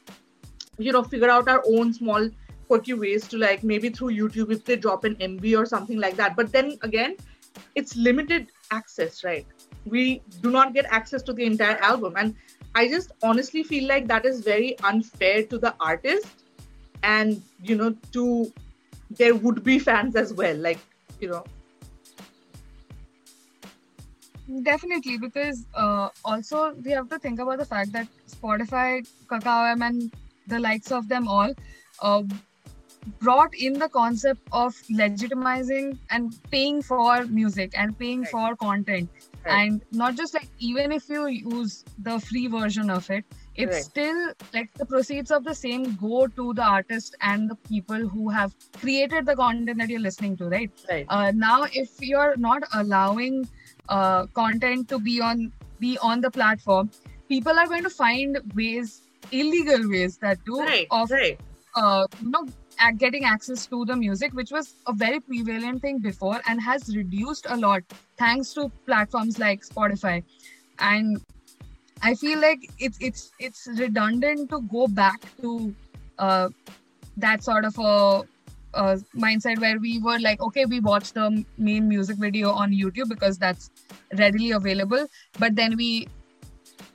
you 0.78 0.92
know 0.92 1.02
figure 1.02 1.30
out 1.30 1.48
our 1.48 1.62
own 1.66 1.92
small 1.92 2.30
quirky 2.68 2.94
ways 2.94 3.26
to 3.28 3.36
like 3.36 3.64
maybe 3.64 3.88
through 3.88 4.10
youtube 4.16 4.52
if 4.52 4.64
they 4.64 4.76
drop 4.76 5.04
an 5.04 5.16
mv 5.16 5.58
or 5.58 5.66
something 5.66 5.98
like 5.98 6.16
that. 6.16 6.36
But 6.36 6.52
then 6.52 6.78
again 6.82 7.16
it's 7.74 7.96
limited 7.96 8.48
access 8.70 9.24
right? 9.24 9.46
We 9.84 10.22
do 10.40 10.50
not 10.50 10.74
get 10.74 10.86
access 10.86 11.22
to 11.22 11.32
the 11.32 11.44
entire 11.44 11.78
album. 11.78 12.14
And 12.16 12.34
I 12.74 12.88
just 12.88 13.12
honestly 13.22 13.62
feel 13.62 13.88
like 13.88 14.06
that 14.06 14.24
is 14.24 14.40
very 14.40 14.78
unfair 14.80 15.44
to 15.44 15.58
the 15.58 15.74
artist 15.80 16.44
and 17.02 17.42
you 17.62 17.76
know 17.76 17.94
to 18.12 18.52
their 19.10 19.34
would 19.34 19.64
be 19.64 19.78
fans 19.78 20.16
as 20.16 20.32
well. 20.32 20.56
Like, 20.56 20.78
you 21.20 21.28
know. 21.28 21.44
Definitely, 24.62 25.18
because 25.18 25.66
uh, 25.74 26.08
also 26.24 26.74
we 26.84 26.90
have 26.90 27.08
to 27.10 27.18
think 27.18 27.38
about 27.38 27.58
the 27.58 27.64
fact 27.64 27.92
that 27.92 28.08
Spotify, 28.28 29.06
Kakao 29.26 29.70
M, 29.72 29.82
and 29.82 30.12
the 30.46 30.58
likes 30.58 30.90
of 30.90 31.08
them 31.08 31.28
all 31.28 31.54
uh, 32.02 32.22
brought 33.20 33.54
in 33.54 33.74
the 33.74 33.88
concept 33.88 34.40
of 34.52 34.74
legitimizing 34.90 35.98
and 36.10 36.36
paying 36.50 36.82
for 36.82 37.24
music 37.26 37.72
and 37.76 37.96
paying 37.98 38.22
right. 38.22 38.30
for 38.30 38.56
content 38.56 39.08
right. 39.44 39.64
and 39.64 39.82
not 39.92 40.16
just 40.16 40.34
like 40.34 40.48
even 40.58 40.92
if 40.92 41.08
you 41.08 41.26
use 41.26 41.84
the 41.98 42.18
free 42.20 42.46
version 42.46 42.90
of 42.90 43.10
it 43.10 43.24
it's 43.56 43.74
right. 43.74 43.84
still 43.84 44.32
like 44.54 44.72
the 44.74 44.86
proceeds 44.86 45.30
of 45.30 45.44
the 45.44 45.54
same 45.54 45.94
go 45.96 46.26
to 46.26 46.54
the 46.54 46.62
artist 46.62 47.16
and 47.20 47.50
the 47.50 47.56
people 47.68 48.08
who 48.08 48.28
have 48.28 48.54
created 48.80 49.26
the 49.26 49.36
content 49.36 49.78
that 49.78 49.88
you're 49.88 50.00
listening 50.00 50.36
to 50.36 50.48
right, 50.48 50.70
right. 50.90 51.06
Uh, 51.08 51.32
now 51.34 51.64
if 51.72 51.90
you're 52.00 52.36
not 52.36 52.62
allowing 52.74 53.48
uh, 53.88 54.26
content 54.26 54.88
to 54.88 54.98
be 54.98 55.20
on 55.20 55.52
be 55.78 55.98
on 55.98 56.20
the 56.20 56.30
platform 56.30 56.90
people 57.28 57.58
are 57.58 57.66
going 57.66 57.82
to 57.82 57.90
find 57.90 58.38
ways 58.54 59.02
illegal 59.32 59.88
ways 59.88 60.16
that 60.18 60.38
do 60.44 60.60
right, 60.60 60.86
of 60.90 61.10
right. 61.10 61.38
Uh, 61.76 62.06
you 62.20 62.30
know 62.30 62.46
getting 62.96 63.24
access 63.24 63.66
to 63.66 63.84
the 63.84 63.96
music, 63.96 64.32
which 64.32 64.50
was 64.50 64.74
a 64.86 64.92
very 64.92 65.20
prevalent 65.20 65.82
thing 65.82 65.98
before 65.98 66.40
and 66.48 66.60
has 66.60 66.96
reduced 66.96 67.46
a 67.48 67.56
lot 67.56 67.82
thanks 68.18 68.54
to 68.54 68.70
platforms 68.86 69.38
like 69.38 69.62
Spotify. 69.62 70.22
And 70.78 71.20
I 72.02 72.14
feel 72.14 72.40
like 72.40 72.70
it's 72.78 72.98
it's 73.00 73.32
it's 73.38 73.68
redundant 73.76 74.50
to 74.50 74.62
go 74.62 74.86
back 74.86 75.20
to 75.42 75.74
uh, 76.18 76.48
that 77.16 77.44
sort 77.44 77.64
of 77.64 77.78
a, 77.78 78.22
a 78.74 78.96
mindset 79.14 79.60
where 79.60 79.78
we 79.78 79.98
were 79.98 80.18
like, 80.18 80.40
okay, 80.40 80.64
we 80.64 80.80
watch 80.80 81.12
the 81.12 81.44
main 81.58 81.88
music 81.88 82.16
video 82.16 82.50
on 82.50 82.72
YouTube 82.72 83.08
because 83.08 83.38
that's 83.38 83.70
readily 84.16 84.52
available, 84.52 85.06
but 85.38 85.54
then 85.54 85.76
we, 85.76 86.08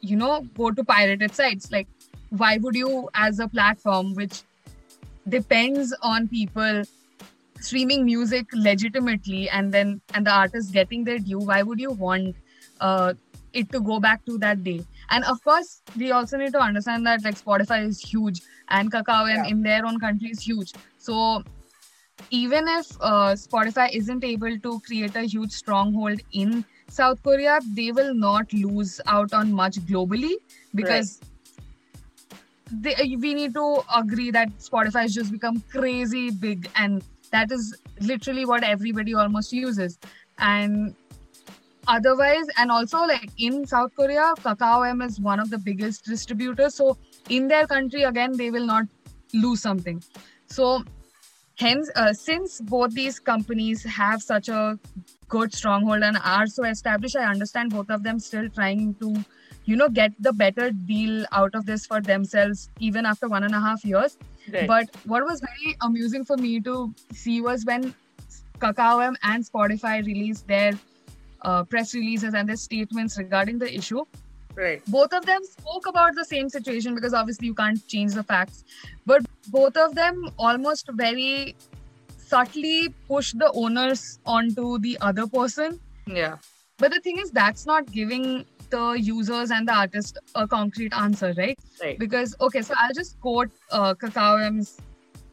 you 0.01 0.15
know, 0.15 0.41
go 0.57 0.71
to 0.71 0.83
pirated 0.83 1.35
sites. 1.35 1.71
Like, 1.71 1.87
why 2.29 2.57
would 2.57 2.75
you, 2.75 3.09
as 3.13 3.39
a 3.39 3.47
platform 3.47 4.13
which 4.15 4.41
depends 5.27 5.93
on 6.01 6.27
people 6.27 6.83
streaming 7.59 8.05
music 8.05 8.45
legitimately 8.53 9.49
and 9.49 9.73
then 9.73 10.01
and 10.13 10.27
the 10.27 10.31
artist 10.31 10.71
getting 10.71 11.03
their 11.03 11.19
due 11.19 11.39
why 11.39 11.63
would 11.63 11.79
you 11.79 11.91
want 11.91 12.35
uh, 12.81 13.13
it 13.53 13.71
to 13.71 13.79
go 13.79 13.99
back 13.99 14.25
to 14.25 14.37
that 14.37 14.63
day? 14.63 14.83
And 15.09 15.23
of 15.25 15.43
course 15.43 15.81
we 15.97 16.11
also 16.11 16.37
need 16.37 16.53
to 16.53 16.59
understand 16.59 17.07
that 17.07 17.23
like 17.23 17.35
spotify 17.35 17.87
is 17.87 17.99
huge 17.99 18.41
and 18.69 18.91
kakao 18.91 19.27
yeah. 19.27 19.45
in 19.45 19.63
their 19.63 19.85
own 19.85 19.99
country 19.99 20.29
is 20.29 20.41
huge. 20.41 20.73
So 20.97 21.43
even 22.29 22.67
if 22.67 22.87
uh, 23.01 23.33
spotify 23.33 23.89
isn't 23.93 24.23
able 24.23 24.59
to 24.59 24.79
create 24.81 25.15
a 25.15 25.23
huge 25.23 25.51
stronghold 25.51 26.19
in 26.31 26.63
south 26.87 27.21
korea 27.21 27.59
they 27.73 27.91
will 27.91 28.13
not 28.13 28.51
lose 28.53 29.01
out 29.05 29.33
on 29.33 29.51
much 29.51 29.75
globally 29.91 30.35
because 30.73 31.19
right 31.21 31.34
they, 32.71 32.95
uh, 32.95 33.03
we 33.19 33.33
need 33.33 33.53
to 33.53 33.83
agree 33.95 34.31
that 34.31 34.49
Spotify 34.57 35.01
has 35.01 35.13
just 35.13 35.31
become 35.31 35.61
crazy 35.71 36.31
big, 36.31 36.69
and 36.75 37.03
that 37.31 37.51
is 37.51 37.75
literally 37.99 38.45
what 38.45 38.63
everybody 38.63 39.13
almost 39.13 39.51
uses. 39.53 39.97
and 40.37 40.95
otherwise 41.87 42.45
and 42.57 42.71
also 42.71 43.01
like 43.09 43.29
in 43.37 43.65
south 43.65 43.91
korea 43.95 44.33
kakao 44.45 44.89
m 44.89 45.01
is 45.01 45.19
one 45.19 45.39
of 45.39 45.49
the 45.49 45.57
biggest 45.57 46.05
distributors 46.05 46.75
so 46.75 46.97
in 47.29 47.47
their 47.47 47.67
country 47.67 48.03
again 48.03 48.31
they 48.41 48.49
will 48.55 48.65
not 48.65 48.85
lose 49.33 49.61
something 49.61 50.01
so 50.47 50.83
hence 51.57 51.89
uh, 51.95 52.13
since 52.13 52.59
both 52.61 52.93
these 52.93 53.19
companies 53.19 53.83
have 53.83 54.21
such 54.21 54.49
a 54.49 54.77
good 55.29 55.53
stronghold 55.53 56.03
and 56.03 56.17
are 56.23 56.47
so 56.47 56.63
established 56.65 57.15
i 57.15 57.23
understand 57.25 57.71
both 57.71 57.89
of 57.89 58.03
them 58.03 58.19
still 58.19 58.49
trying 58.49 58.93
to 58.95 59.13
you 59.65 59.75
know 59.75 59.89
get 59.89 60.11
the 60.19 60.33
better 60.33 60.71
deal 60.71 61.25
out 61.31 61.55
of 61.55 61.65
this 61.65 61.85
for 61.85 62.01
themselves 62.01 62.69
even 62.79 63.05
after 63.05 63.27
one 63.27 63.43
and 63.43 63.55
a 63.55 63.59
half 63.59 63.83
years 63.85 64.17
Right. 64.53 64.67
but 64.67 64.89
what 65.05 65.25
was 65.25 65.39
very 65.41 65.75
amusing 65.81 66.23
for 66.23 66.37
me 66.37 66.59
to 66.61 66.93
see 67.11 67.41
was 67.41 67.65
when 67.65 67.95
Kakao 68.59 69.15
and 69.23 69.43
Spotify 69.43 70.05
released 70.05 70.47
their 70.47 70.73
uh, 71.41 71.63
press 71.63 71.93
releases 71.95 72.33
and 72.35 72.47
their 72.47 72.55
statements 72.55 73.17
regarding 73.17 73.57
the 73.59 73.73
issue. 73.73 74.03
right. 74.55 74.81
Both 74.87 75.13
of 75.13 75.25
them 75.25 75.43
spoke 75.43 75.87
about 75.87 76.15
the 76.15 76.23
same 76.25 76.47
situation 76.49 76.95
because 76.95 77.13
obviously 77.13 77.47
you 77.47 77.55
can't 77.55 77.85
change 77.87 78.13
the 78.13 78.23
facts. 78.23 78.63
But 79.05 79.25
both 79.51 79.77
of 79.77 79.95
them 79.95 80.29
almost 80.37 80.89
very 80.93 81.55
subtly 82.17 82.89
push 83.07 83.33
the 83.33 83.51
owners 83.53 84.19
onto 84.25 84.79
the 84.79 84.97
other 85.01 85.27
person. 85.27 85.79
Yeah. 86.07 86.37
But 86.77 86.91
the 86.91 86.99
thing 86.99 87.19
is, 87.19 87.31
that's 87.31 87.65
not 87.65 87.91
giving 87.91 88.45
the 88.69 88.93
users 88.93 89.51
and 89.51 89.67
the 89.67 89.73
artist 89.73 90.17
a 90.33 90.47
concrete 90.47 90.93
answer, 90.93 91.33
right? 91.37 91.57
Right. 91.81 91.99
because 91.99 92.35
okay 92.39 92.61
so 92.61 92.73
i'll 92.77 92.93
just 92.93 93.19
quote 93.19 93.49
uh, 93.71 93.93
kakao 93.93 94.43
m's 94.45 94.77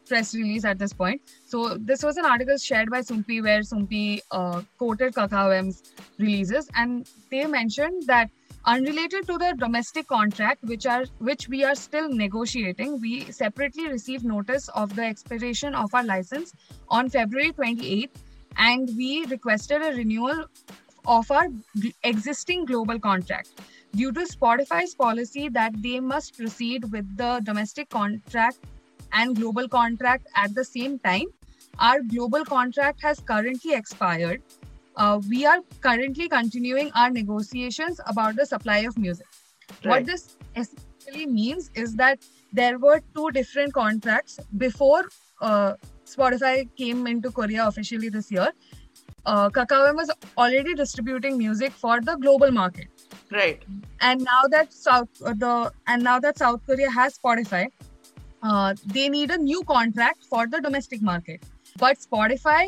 press 0.07 0.35
release 0.35 0.65
at 0.65 0.77
this 0.77 0.93
point 0.93 1.21
so 1.47 1.77
this 1.77 2.03
was 2.03 2.17
an 2.17 2.25
article 2.25 2.57
shared 2.57 2.91
by 2.91 2.99
Soompi 2.99 3.41
where 3.41 3.61
Soompi 3.61 4.19
uh, 4.31 4.61
quoted 4.77 5.13
kakao 5.13 5.57
m's 5.57 5.83
releases 6.19 6.69
and 6.75 7.09
they 7.31 7.45
mentioned 7.45 8.03
that 8.07 8.29
unrelated 8.65 9.27
to 9.27 9.37
the 9.37 9.53
domestic 9.57 10.07
contract 10.07 10.63
which 10.63 10.85
are 10.85 11.05
which 11.19 11.47
we 11.49 11.63
are 11.63 11.75
still 11.75 12.09
negotiating 12.09 12.99
we 13.01 13.31
separately 13.31 13.87
received 13.87 14.23
notice 14.23 14.69
of 14.69 14.95
the 14.95 15.03
expiration 15.03 15.75
of 15.75 15.93
our 15.93 16.03
license 16.03 16.53
on 16.89 17.09
february 17.09 17.51
28th 17.51 18.09
and 18.57 18.89
we 18.95 19.25
requested 19.25 19.81
a 19.81 19.93
renewal 19.95 20.45
of 21.05 21.29
our 21.31 21.47
existing 22.03 22.65
global 22.65 22.99
contract 22.99 23.49
due 23.95 24.11
to 24.11 24.21
Spotify's 24.21 24.95
policy 24.95 25.49
that 25.49 25.73
they 25.81 25.99
must 25.99 26.37
proceed 26.37 26.91
with 26.91 27.17
the 27.17 27.41
domestic 27.43 27.89
contract 27.89 28.57
and 29.11 29.35
global 29.35 29.67
contract 29.67 30.27
at 30.35 30.55
the 30.55 30.63
same 30.63 30.97
time. 30.99 31.25
Our 31.79 32.01
global 32.01 32.45
contract 32.45 33.01
has 33.01 33.19
currently 33.19 33.73
expired. 33.73 34.41
Uh, 34.95 35.19
we 35.29 35.45
are 35.45 35.59
currently 35.81 36.29
continuing 36.29 36.91
our 36.95 37.09
negotiations 37.09 37.99
about 38.07 38.35
the 38.35 38.45
supply 38.45 38.79
of 38.79 38.97
music. 38.97 39.27
What 39.83 40.05
this 40.05 40.37
essentially 40.55 41.25
means 41.25 41.71
is 41.73 41.95
that 41.95 42.19
there 42.51 42.77
were 42.77 43.01
two 43.15 43.31
different 43.31 43.73
contracts 43.73 44.39
before 44.57 45.05
uh, 45.41 45.73
Spotify 46.05 46.69
came 46.77 47.07
into 47.07 47.31
Korea 47.31 47.67
officially 47.67 48.09
this 48.09 48.31
year. 48.31 48.49
Uh, 49.25 49.49
Kakao 49.49 49.95
was 49.95 50.11
already 50.37 50.73
distributing 50.75 51.37
music 51.37 51.71
for 51.71 52.01
the 52.01 52.15
global 52.17 52.51
market 52.51 52.87
Right. 53.31 53.63
and 54.01 54.21
now 54.21 54.41
that 54.49 54.73
South 54.73 55.07
uh, 55.25 55.33
the 55.33 55.71
and 55.87 56.03
now 56.03 56.19
that 56.19 56.37
South 56.37 56.61
Korea 56.65 56.89
has 56.91 57.17
Spotify, 57.17 57.69
uh, 58.43 58.75
they 58.85 59.07
need 59.09 59.31
a 59.31 59.37
new 59.37 59.63
contract 59.63 60.25
for 60.25 60.45
the 60.45 60.59
domestic 60.59 61.01
market. 61.01 61.41
But 61.77 61.97
Spotify 61.99 62.67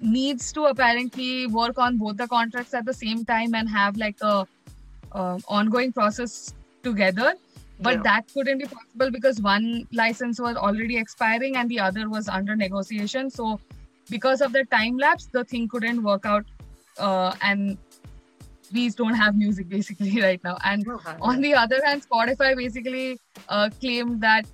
needs 0.00 0.52
to 0.52 0.64
apparently 0.66 1.46
work 1.46 1.78
on 1.78 1.96
both 1.96 2.16
the 2.16 2.28
contracts 2.28 2.74
at 2.74 2.84
the 2.84 2.94
same 2.94 3.24
time 3.24 3.54
and 3.54 3.68
have 3.68 3.96
like 3.96 4.16
a 4.22 4.46
uh, 5.12 5.38
ongoing 5.48 5.92
process 5.92 6.54
together. 6.82 7.34
But 7.80 7.96
Yeah. 7.96 8.02
that 8.02 8.32
couldn't 8.34 8.58
be 8.58 8.66
possible 8.66 9.10
because 9.10 9.40
one 9.40 9.86
license 9.92 10.40
was 10.40 10.56
already 10.56 10.96
expiring 10.96 11.56
and 11.56 11.68
the 11.68 11.80
other 11.80 12.08
was 12.08 12.28
under 12.28 12.56
negotiation. 12.56 13.30
So 13.30 13.60
because 14.10 14.40
of 14.40 14.52
the 14.52 14.64
time 14.64 14.96
lapse, 14.98 15.26
the 15.26 15.44
thing 15.44 15.68
couldn't 15.68 16.02
work 16.02 16.26
out, 16.26 16.44
uh, 16.98 17.34
and 17.40 17.78
we 18.72 18.90
don't 18.90 19.14
have 19.14 19.36
music 19.36 19.68
basically 19.76 20.20
right 20.20 20.42
now. 20.42 20.58
And 20.64 20.86
on 21.20 21.40
the 21.40 21.54
other 21.54 21.80
hand, 21.84 22.02
Spotify 22.08 22.56
basically 22.56 23.18
uh, 23.48 23.70
claimed 23.80 24.20
that 24.22 24.46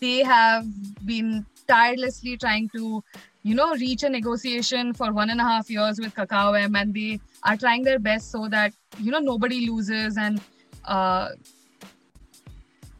they 0.00 0.22
have 0.22 0.66
been 1.06 1.46
tirelessly 1.68 2.36
trying 2.36 2.68
to, 2.70 3.04
you 3.42 3.54
know, 3.54 3.74
reach 3.74 4.02
a 4.02 4.08
negotiation 4.08 4.92
for 4.92 5.12
one 5.12 5.30
and 5.30 5.40
a 5.40 5.44
half 5.44 5.70
years 5.70 5.98
with 6.00 6.14
Kakao 6.14 6.60
M, 6.60 6.74
and 6.76 6.92
they 6.92 7.20
are 7.44 7.56
trying 7.56 7.82
their 7.82 7.98
best 7.98 8.30
so 8.30 8.48
that 8.48 8.72
you 8.98 9.10
know 9.10 9.20
nobody 9.20 9.66
loses 9.70 10.16
and 10.18 10.40
uh, 10.84 11.28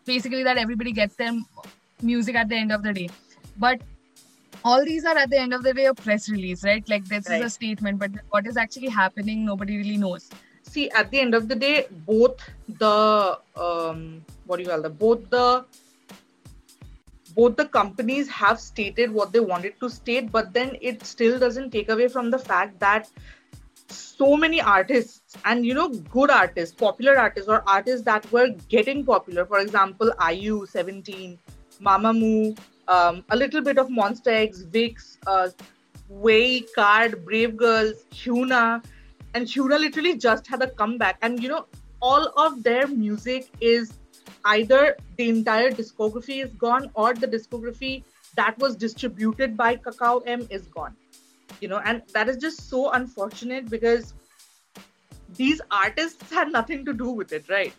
basically 0.04 0.42
that 0.44 0.56
everybody 0.56 0.92
gets 0.92 1.16
their 1.16 1.32
music 2.02 2.34
at 2.36 2.48
the 2.48 2.56
end 2.56 2.72
of 2.72 2.82
the 2.82 2.92
day. 2.92 3.08
But 3.56 3.80
all 4.64 4.84
these 4.84 5.04
are 5.04 5.16
at 5.16 5.30
the 5.30 5.38
end 5.38 5.52
of 5.54 5.62
the 5.62 5.74
day 5.74 5.86
a 5.86 5.94
press 5.94 6.28
release, 6.28 6.64
right? 6.64 6.88
Like 6.88 7.04
this 7.06 7.28
is 7.28 7.40
a 7.44 7.50
statement, 7.50 7.98
but 7.98 8.10
what 8.30 8.46
is 8.46 8.56
actually 8.56 8.88
happening, 8.88 9.44
nobody 9.44 9.76
really 9.76 9.96
knows. 9.96 10.30
see 10.70 10.82
at 11.00 11.10
the 11.12 11.18
end 11.20 11.34
of 11.36 11.44
the 11.50 11.54
day 11.60 11.76
both 12.06 12.40
the 12.80 12.88
um 13.66 14.00
what 14.48 14.58
do 14.58 14.64
you 14.64 14.68
call 14.70 14.82
the 14.86 14.90
both 15.02 15.22
the 15.34 15.44
both 17.38 17.56
the 17.56 17.66
companies 17.78 18.28
have 18.28 18.60
stated 18.60 19.12
what 19.18 19.32
they 19.32 19.40
wanted 19.40 19.78
to 19.80 19.90
state 19.96 20.30
but 20.36 20.52
then 20.52 20.76
it 20.80 21.04
still 21.06 21.38
doesn't 21.38 21.70
take 21.70 21.90
away 21.96 22.08
from 22.08 22.30
the 22.30 22.38
fact 22.38 22.78
that 22.80 23.08
so 23.88 24.36
many 24.36 24.60
artists 24.60 25.36
and 25.44 25.64
you 25.66 25.74
know 25.74 25.88
good 26.16 26.30
artists 26.30 26.74
popular 26.74 27.16
artists 27.18 27.48
or 27.48 27.62
artists 27.66 28.04
that 28.04 28.30
were 28.32 28.48
getting 28.76 29.04
popular 29.04 29.46
for 29.46 29.60
example 29.60 30.12
iu 30.30 30.66
17 30.66 31.38
mamamoo 31.80 32.58
um, 32.88 33.24
a 33.30 33.36
little 33.36 33.60
bit 33.60 33.78
of 33.78 33.88
Monsta 33.88 34.28
X 34.28 34.62
VIXX 34.62 35.18
uh, 35.26 35.48
way 36.08 36.60
card 36.60 37.24
brave 37.24 37.56
girls 37.56 38.04
hyuna 38.20 38.82
and 39.34 39.46
Hyuna 39.46 39.78
literally 39.78 40.16
just 40.16 40.46
had 40.46 40.62
a 40.62 40.68
comeback. 40.68 41.18
And 41.22 41.42
you 41.42 41.48
know, 41.48 41.66
all 42.00 42.28
of 42.36 42.62
their 42.62 42.86
music 42.86 43.48
is 43.60 43.97
either 44.56 44.96
the 45.16 45.28
entire 45.28 45.70
discography 45.70 46.42
is 46.44 46.52
gone 46.52 46.90
or 46.94 47.14
the 47.14 47.26
discography 47.26 48.04
that 48.36 48.58
was 48.58 48.76
distributed 48.76 49.56
by 49.56 49.76
Kakao 49.76 50.22
M 50.26 50.46
is 50.50 50.66
gone. 50.66 50.96
You 51.60 51.68
know, 51.68 51.80
and 51.84 52.02
that 52.14 52.28
is 52.28 52.36
just 52.36 52.68
so 52.70 52.90
unfortunate 52.92 53.68
because 53.68 54.14
these 55.36 55.60
artists 55.70 56.32
had 56.32 56.52
nothing 56.52 56.84
to 56.84 56.92
do 56.92 57.10
with 57.10 57.32
it, 57.32 57.48
right? 57.48 57.74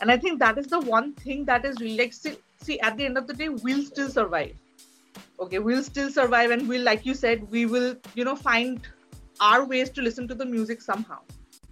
And 0.00 0.10
I 0.10 0.16
think 0.16 0.38
that 0.40 0.58
is 0.58 0.66
the 0.66 0.80
one 0.80 1.12
thing 1.14 1.44
that 1.44 1.64
is 1.64 1.80
really 1.80 1.98
like, 1.98 2.12
see, 2.12 2.36
see, 2.62 2.80
at 2.80 2.96
the 2.96 3.04
end 3.04 3.18
of 3.18 3.26
the 3.26 3.34
day, 3.34 3.48
we'll 3.48 3.84
still 3.84 4.08
survive. 4.08 4.54
Okay, 5.38 5.58
we'll 5.58 5.82
still 5.82 6.10
survive, 6.10 6.50
and 6.50 6.68
we'll, 6.68 6.82
like 6.82 7.06
you 7.06 7.14
said, 7.14 7.50
we 7.50 7.66
will, 7.66 7.96
you 8.14 8.24
know, 8.24 8.36
find 8.36 8.80
our 9.40 9.64
ways 9.64 9.90
to 9.90 10.02
listen 10.02 10.28
to 10.28 10.34
the 10.34 10.44
music 10.44 10.82
somehow. 10.82 11.20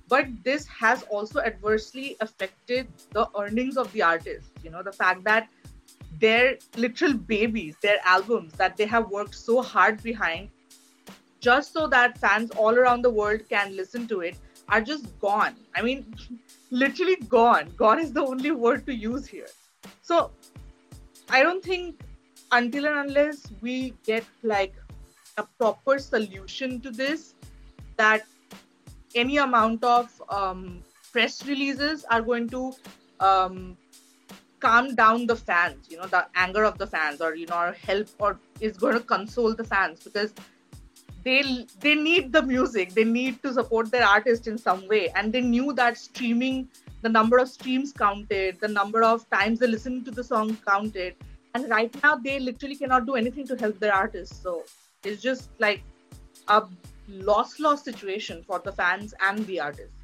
But 0.08 0.26
this 0.42 0.66
has 0.66 1.02
also 1.04 1.40
adversely 1.40 2.16
affected 2.20 2.88
the 3.12 3.28
earnings 3.38 3.76
of 3.76 3.92
the 3.92 4.02
artists. 4.02 4.50
You 4.62 4.70
know, 4.70 4.82
the 4.82 4.92
fact 4.92 5.24
that 5.24 5.48
their 6.18 6.58
literal 6.76 7.14
babies, 7.14 7.76
their 7.82 7.98
albums 8.04 8.54
that 8.54 8.76
they 8.76 8.86
have 8.86 9.10
worked 9.10 9.34
so 9.34 9.62
hard 9.62 10.02
behind, 10.02 10.48
just 11.40 11.72
so 11.72 11.86
that 11.88 12.18
fans 12.18 12.50
all 12.52 12.74
around 12.74 13.02
the 13.02 13.10
world 13.10 13.42
can 13.48 13.76
listen 13.76 14.08
to 14.08 14.20
it, 14.20 14.36
are 14.68 14.80
just 14.80 15.18
gone. 15.20 15.54
I 15.76 15.82
mean, 15.82 16.14
literally 16.70 17.16
gone. 17.16 17.72
Gone 17.76 18.00
is 18.00 18.12
the 18.12 18.24
only 18.24 18.50
word 18.50 18.86
to 18.86 18.94
use 18.94 19.26
here. 19.26 19.48
So 20.02 20.30
I 21.30 21.42
don't 21.42 21.62
think 21.62 22.00
until 22.52 22.86
and 22.86 22.98
unless 22.98 23.52
we 23.60 23.94
get 24.04 24.24
like 24.42 24.74
a 25.36 25.44
proper 25.58 25.98
solution 25.98 26.80
to 26.80 26.90
this, 26.90 27.34
that 27.96 28.22
any 29.22 29.38
amount 29.38 29.84
of 29.84 30.22
um, 30.28 30.82
press 31.12 31.44
releases 31.46 32.04
are 32.04 32.22
going 32.22 32.48
to 32.48 32.72
um, 33.20 33.76
calm 34.60 34.94
down 34.94 35.26
the 35.26 35.36
fans 35.36 35.86
you 35.88 35.96
know 35.96 36.06
the 36.06 36.26
anger 36.34 36.64
of 36.64 36.78
the 36.78 36.86
fans 36.86 37.20
or 37.20 37.34
you 37.34 37.46
know 37.46 37.58
or 37.64 37.72
help 37.88 38.08
or 38.18 38.38
is 38.60 38.76
going 38.76 38.94
to 38.94 39.04
console 39.14 39.54
the 39.54 39.64
fans 39.64 40.02
because 40.02 40.32
they 41.28 41.66
they 41.80 41.94
need 41.94 42.32
the 42.32 42.42
music. 42.42 42.94
They 42.94 43.04
need 43.04 43.42
to 43.42 43.52
support 43.52 43.90
their 43.90 44.06
artist 44.06 44.46
in 44.46 44.58
some 44.58 44.86
way. 44.88 45.08
And 45.10 45.32
they 45.32 45.40
knew 45.40 45.72
that 45.74 45.98
streaming 45.98 46.68
the 47.02 47.08
number 47.08 47.38
of 47.38 47.48
streams 47.48 47.92
counted 47.92 48.60
the 48.60 48.68
number 48.68 49.02
of 49.08 49.28
times 49.30 49.58
they 49.60 49.66
listened 49.66 50.04
to 50.06 50.10
the 50.10 50.24
song 50.24 50.56
counted. 50.66 51.16
And 51.54 51.68
right 51.70 52.02
now 52.02 52.16
they 52.16 52.38
literally 52.38 52.76
cannot 52.76 53.06
do 53.06 53.14
anything 53.14 53.46
to 53.48 53.56
help 53.56 53.78
their 53.78 53.94
artists. 53.94 54.40
So 54.42 54.64
it's 55.04 55.22
just 55.22 55.50
like 55.58 55.82
a 56.48 56.62
loss 57.08 57.58
loss 57.58 57.84
situation 57.84 58.42
for 58.42 58.58
the 58.60 58.72
fans 58.72 59.14
and 59.20 59.46
the 59.46 59.60
artists 59.60 59.94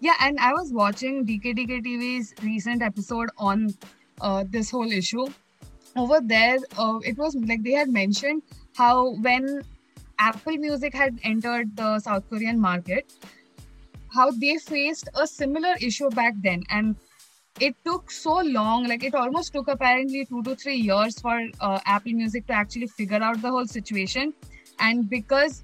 Yeah, 0.00 0.14
and 0.20 0.38
I 0.38 0.52
was 0.52 0.72
watching 0.72 1.24
DKDK 1.26 1.82
TV's 1.84 2.34
recent 2.42 2.82
episode 2.82 3.30
on 3.38 3.74
uh, 4.20 4.44
this 4.48 4.70
whole 4.70 4.90
issue. 4.90 5.26
Over 5.96 6.20
there, 6.22 6.58
uh, 6.78 6.98
it 7.04 7.16
was 7.16 7.36
like 7.36 7.62
they 7.62 7.72
had 7.72 7.88
mentioned 7.88 8.42
how 8.76 9.14
when 9.22 9.62
Apple 10.18 10.56
Music 10.56 10.94
had 10.94 11.18
entered 11.22 11.76
the 11.76 12.00
South 12.00 12.28
Korean 12.28 12.60
market, 12.60 13.12
how 14.12 14.30
they 14.30 14.58
faced 14.58 15.08
a 15.14 15.26
similar 15.26 15.74
issue 15.80 16.10
back 16.10 16.34
then. 16.42 16.62
And 16.70 16.96
it 17.60 17.76
took 17.84 18.10
so 18.10 18.40
long, 18.42 18.86
like 18.88 19.04
it 19.04 19.14
almost 19.14 19.52
took 19.52 19.68
apparently 19.68 20.24
two 20.24 20.42
to 20.42 20.56
three 20.56 20.76
years 20.76 21.20
for 21.20 21.40
uh, 21.60 21.80
Apple 21.86 22.12
Music 22.12 22.46
to 22.48 22.52
actually 22.52 22.88
figure 22.88 23.22
out 23.22 23.40
the 23.42 23.50
whole 23.50 23.66
situation. 23.66 24.34
And 24.78 25.08
because 25.08 25.62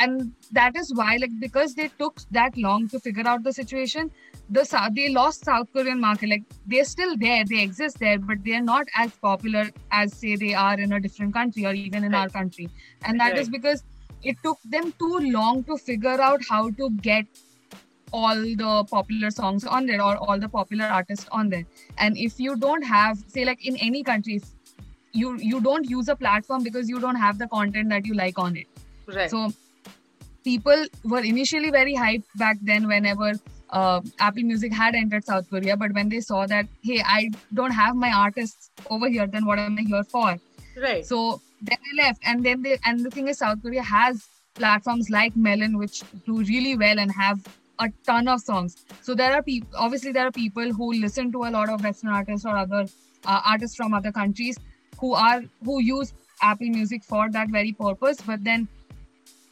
and 0.00 0.32
that 0.52 0.76
is 0.76 0.92
why 0.94 1.16
like 1.20 1.38
because 1.38 1.74
they 1.74 1.88
took 1.98 2.20
that 2.30 2.56
long 2.56 2.88
to 2.88 2.98
figure 2.98 3.26
out 3.26 3.42
the 3.42 3.52
situation 3.52 4.10
the 4.50 4.90
they 4.94 5.08
lost 5.08 5.44
south 5.44 5.72
korean 5.72 6.00
market 6.00 6.28
like 6.28 6.42
they're 6.66 6.84
still 6.84 7.16
there 7.16 7.44
they 7.48 7.62
exist 7.62 7.98
there 7.98 8.18
but 8.18 8.38
they're 8.44 8.62
not 8.62 8.86
as 8.96 9.12
popular 9.12 9.70
as 9.90 10.12
say 10.12 10.36
they 10.36 10.54
are 10.54 10.78
in 10.78 10.92
a 10.92 11.00
different 11.00 11.32
country 11.32 11.64
or 11.64 11.72
even 11.72 12.04
in 12.04 12.12
right. 12.12 12.22
our 12.22 12.28
country 12.28 12.68
and 13.04 13.20
that 13.20 13.32
right. 13.32 13.38
is 13.38 13.48
because 13.48 13.82
it 14.22 14.36
took 14.42 14.58
them 14.64 14.92
too 14.98 15.18
long 15.38 15.62
to 15.64 15.76
figure 15.76 16.20
out 16.20 16.40
how 16.48 16.70
to 16.70 16.90
get 17.08 17.26
all 18.12 18.36
the 18.36 18.84
popular 18.90 19.30
songs 19.30 19.64
on 19.64 19.86
there 19.86 20.00
or 20.00 20.16
all 20.16 20.38
the 20.38 20.48
popular 20.48 20.84
artists 20.84 21.26
on 21.32 21.48
there 21.48 21.66
and 21.98 22.16
if 22.16 22.38
you 22.38 22.56
don't 22.56 22.82
have 22.82 23.18
say 23.28 23.44
like 23.44 23.66
in 23.66 23.76
any 23.76 24.02
country 24.02 24.40
you 25.22 25.34
you 25.38 25.60
don't 25.60 25.88
use 25.96 26.08
a 26.08 26.16
platform 26.16 26.62
because 26.62 26.88
you 26.88 27.00
don't 27.00 27.22
have 27.24 27.38
the 27.38 27.48
content 27.48 27.88
that 27.96 28.06
you 28.06 28.14
like 28.14 28.38
on 28.38 28.56
it 28.56 28.66
right 29.18 29.30
so 29.30 29.48
people 30.44 30.86
were 31.04 31.24
initially 31.32 31.70
very 31.70 31.94
hyped 31.94 32.24
back 32.36 32.56
then 32.62 32.86
whenever 32.86 33.32
uh, 33.70 34.00
Apple 34.20 34.42
Music 34.42 34.72
had 34.72 34.94
entered 34.94 35.24
South 35.24 35.48
Korea. 35.50 35.76
But 35.76 35.92
when 35.94 36.08
they 36.08 36.20
saw 36.20 36.46
that, 36.46 36.66
hey, 36.82 37.02
I 37.04 37.30
don't 37.52 37.72
have 37.72 37.96
my 37.96 38.12
artists 38.12 38.70
over 38.88 39.08
here, 39.08 39.26
then 39.26 39.46
what 39.46 39.58
am 39.58 39.78
I 39.78 39.82
here 39.82 40.04
for? 40.04 40.36
Right. 40.76 41.04
So 41.04 41.40
then 41.62 41.78
they 41.84 42.02
left, 42.02 42.20
and 42.24 42.44
then 42.44 42.62
they 42.62 42.78
and 42.84 43.04
the 43.04 43.10
thing 43.10 43.28
is, 43.28 43.38
South 43.38 43.62
Korea 43.62 43.82
has 43.82 44.26
platforms 44.54 45.10
like 45.10 45.36
Melon 45.36 45.78
which 45.78 46.02
do 46.26 46.42
really 46.42 46.76
well 46.76 46.98
and 46.98 47.10
have 47.12 47.40
a 47.80 47.90
ton 48.06 48.28
of 48.28 48.40
songs. 48.40 48.84
So 49.02 49.14
there 49.14 49.32
are 49.32 49.42
people. 49.42 49.68
Obviously, 49.76 50.12
there 50.12 50.26
are 50.26 50.32
people 50.32 50.72
who 50.72 50.92
listen 50.92 51.32
to 51.32 51.44
a 51.44 51.50
lot 51.50 51.68
of 51.68 51.82
Western 51.82 52.10
artists 52.10 52.46
or 52.46 52.56
other 52.56 52.86
uh, 53.24 53.40
artists 53.44 53.76
from 53.76 53.94
other 53.94 54.12
countries 54.12 54.58
who 55.00 55.14
are 55.14 55.42
who 55.64 55.80
use 55.80 56.12
Apple 56.42 56.68
Music 56.68 57.04
for 57.04 57.30
that 57.30 57.48
very 57.48 57.72
purpose. 57.72 58.18
But 58.20 58.44
then 58.44 58.68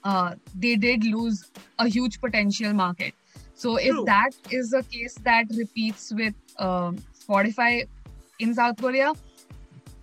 uh, 0.05 0.35
they 0.59 0.77
did 0.77 1.05
lose 1.05 1.51
a 1.79 1.89
huge 1.89 2.21
potential 2.21 2.73
market. 2.73 3.15
So 3.55 3.77
if 3.77 4.05
that 4.07 4.31
is 4.51 4.73
a 4.73 4.83
case 4.83 5.15
that 5.23 5.45
repeats 5.57 6.13
with 6.13 6.35
um, 6.59 6.99
Spotify 7.19 7.87
in 8.41 8.55
South 8.55 8.77
Korea, 8.81 9.13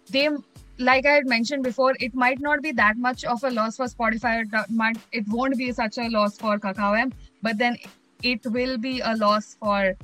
they 0.10 0.30
like 0.78 1.06
I 1.06 1.12
had 1.12 1.28
mentioned 1.28 1.64
before, 1.64 1.94
it 2.00 2.16
might 2.16 2.40
not 2.40 2.62
be 2.62 2.72
that 2.72 2.98
much 2.98 3.26
of 3.26 3.44
a 3.44 3.50
loss 3.50 3.76
for 3.76 3.86
Spotify. 3.86 4.44
It 4.44 4.70
might 4.70 4.98
it 5.12 5.28
won't 5.28 5.58
be 5.58 5.72
such 5.74 5.98
a 5.98 6.08
loss 6.08 6.38
for 6.38 6.58
Kakao 6.58 7.12
but 7.42 7.58
then 7.58 7.78
it 8.24 8.46
will 8.46 8.78
be 8.78 9.02
a 9.02 9.16
loss 9.16 9.56
for 9.60 9.96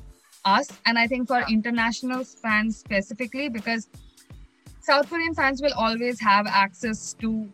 us, 0.43 0.67
and 0.85 0.99
I 0.99 1.07
think 1.07 1.27
for 1.27 1.43
international 1.49 2.23
fans 2.23 2.77
specifically 2.77 3.49
because 3.49 3.87
South 4.85 5.09
Korean 5.09 5.33
fans 5.33 5.63
will 5.63 5.73
always 5.73 6.19
have 6.21 6.45
access 6.45 7.13
to 7.13 7.49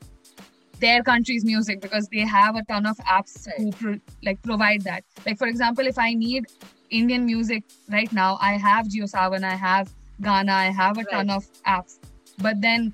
their 0.81 1.01
country's 1.01 1.45
music 1.45 1.79
because 1.79 2.09
they 2.09 2.25
have 2.31 2.57
a 2.57 2.63
ton 2.65 2.85
of 2.85 2.97
apps 2.97 3.47
who 3.55 3.71
pro- 3.71 4.01
like 4.21 4.41
provide 4.41 4.81
that. 4.81 5.05
Like 5.25 5.37
for 5.37 5.47
example, 5.47 5.87
if 5.87 5.97
I 5.97 6.13
need 6.13 6.47
Indian 6.89 7.25
music 7.25 7.63
right 7.89 8.11
now, 8.11 8.37
I 8.41 8.57
have 8.57 8.87
JioSaavn, 8.87 9.45
I 9.45 9.55
have 9.55 9.93
Gaana, 10.21 10.49
I 10.49 10.71
have 10.71 10.97
a 10.97 11.05
ton 11.05 11.29
of 11.29 11.47
apps. 11.65 11.99
But 12.39 12.59
then 12.59 12.93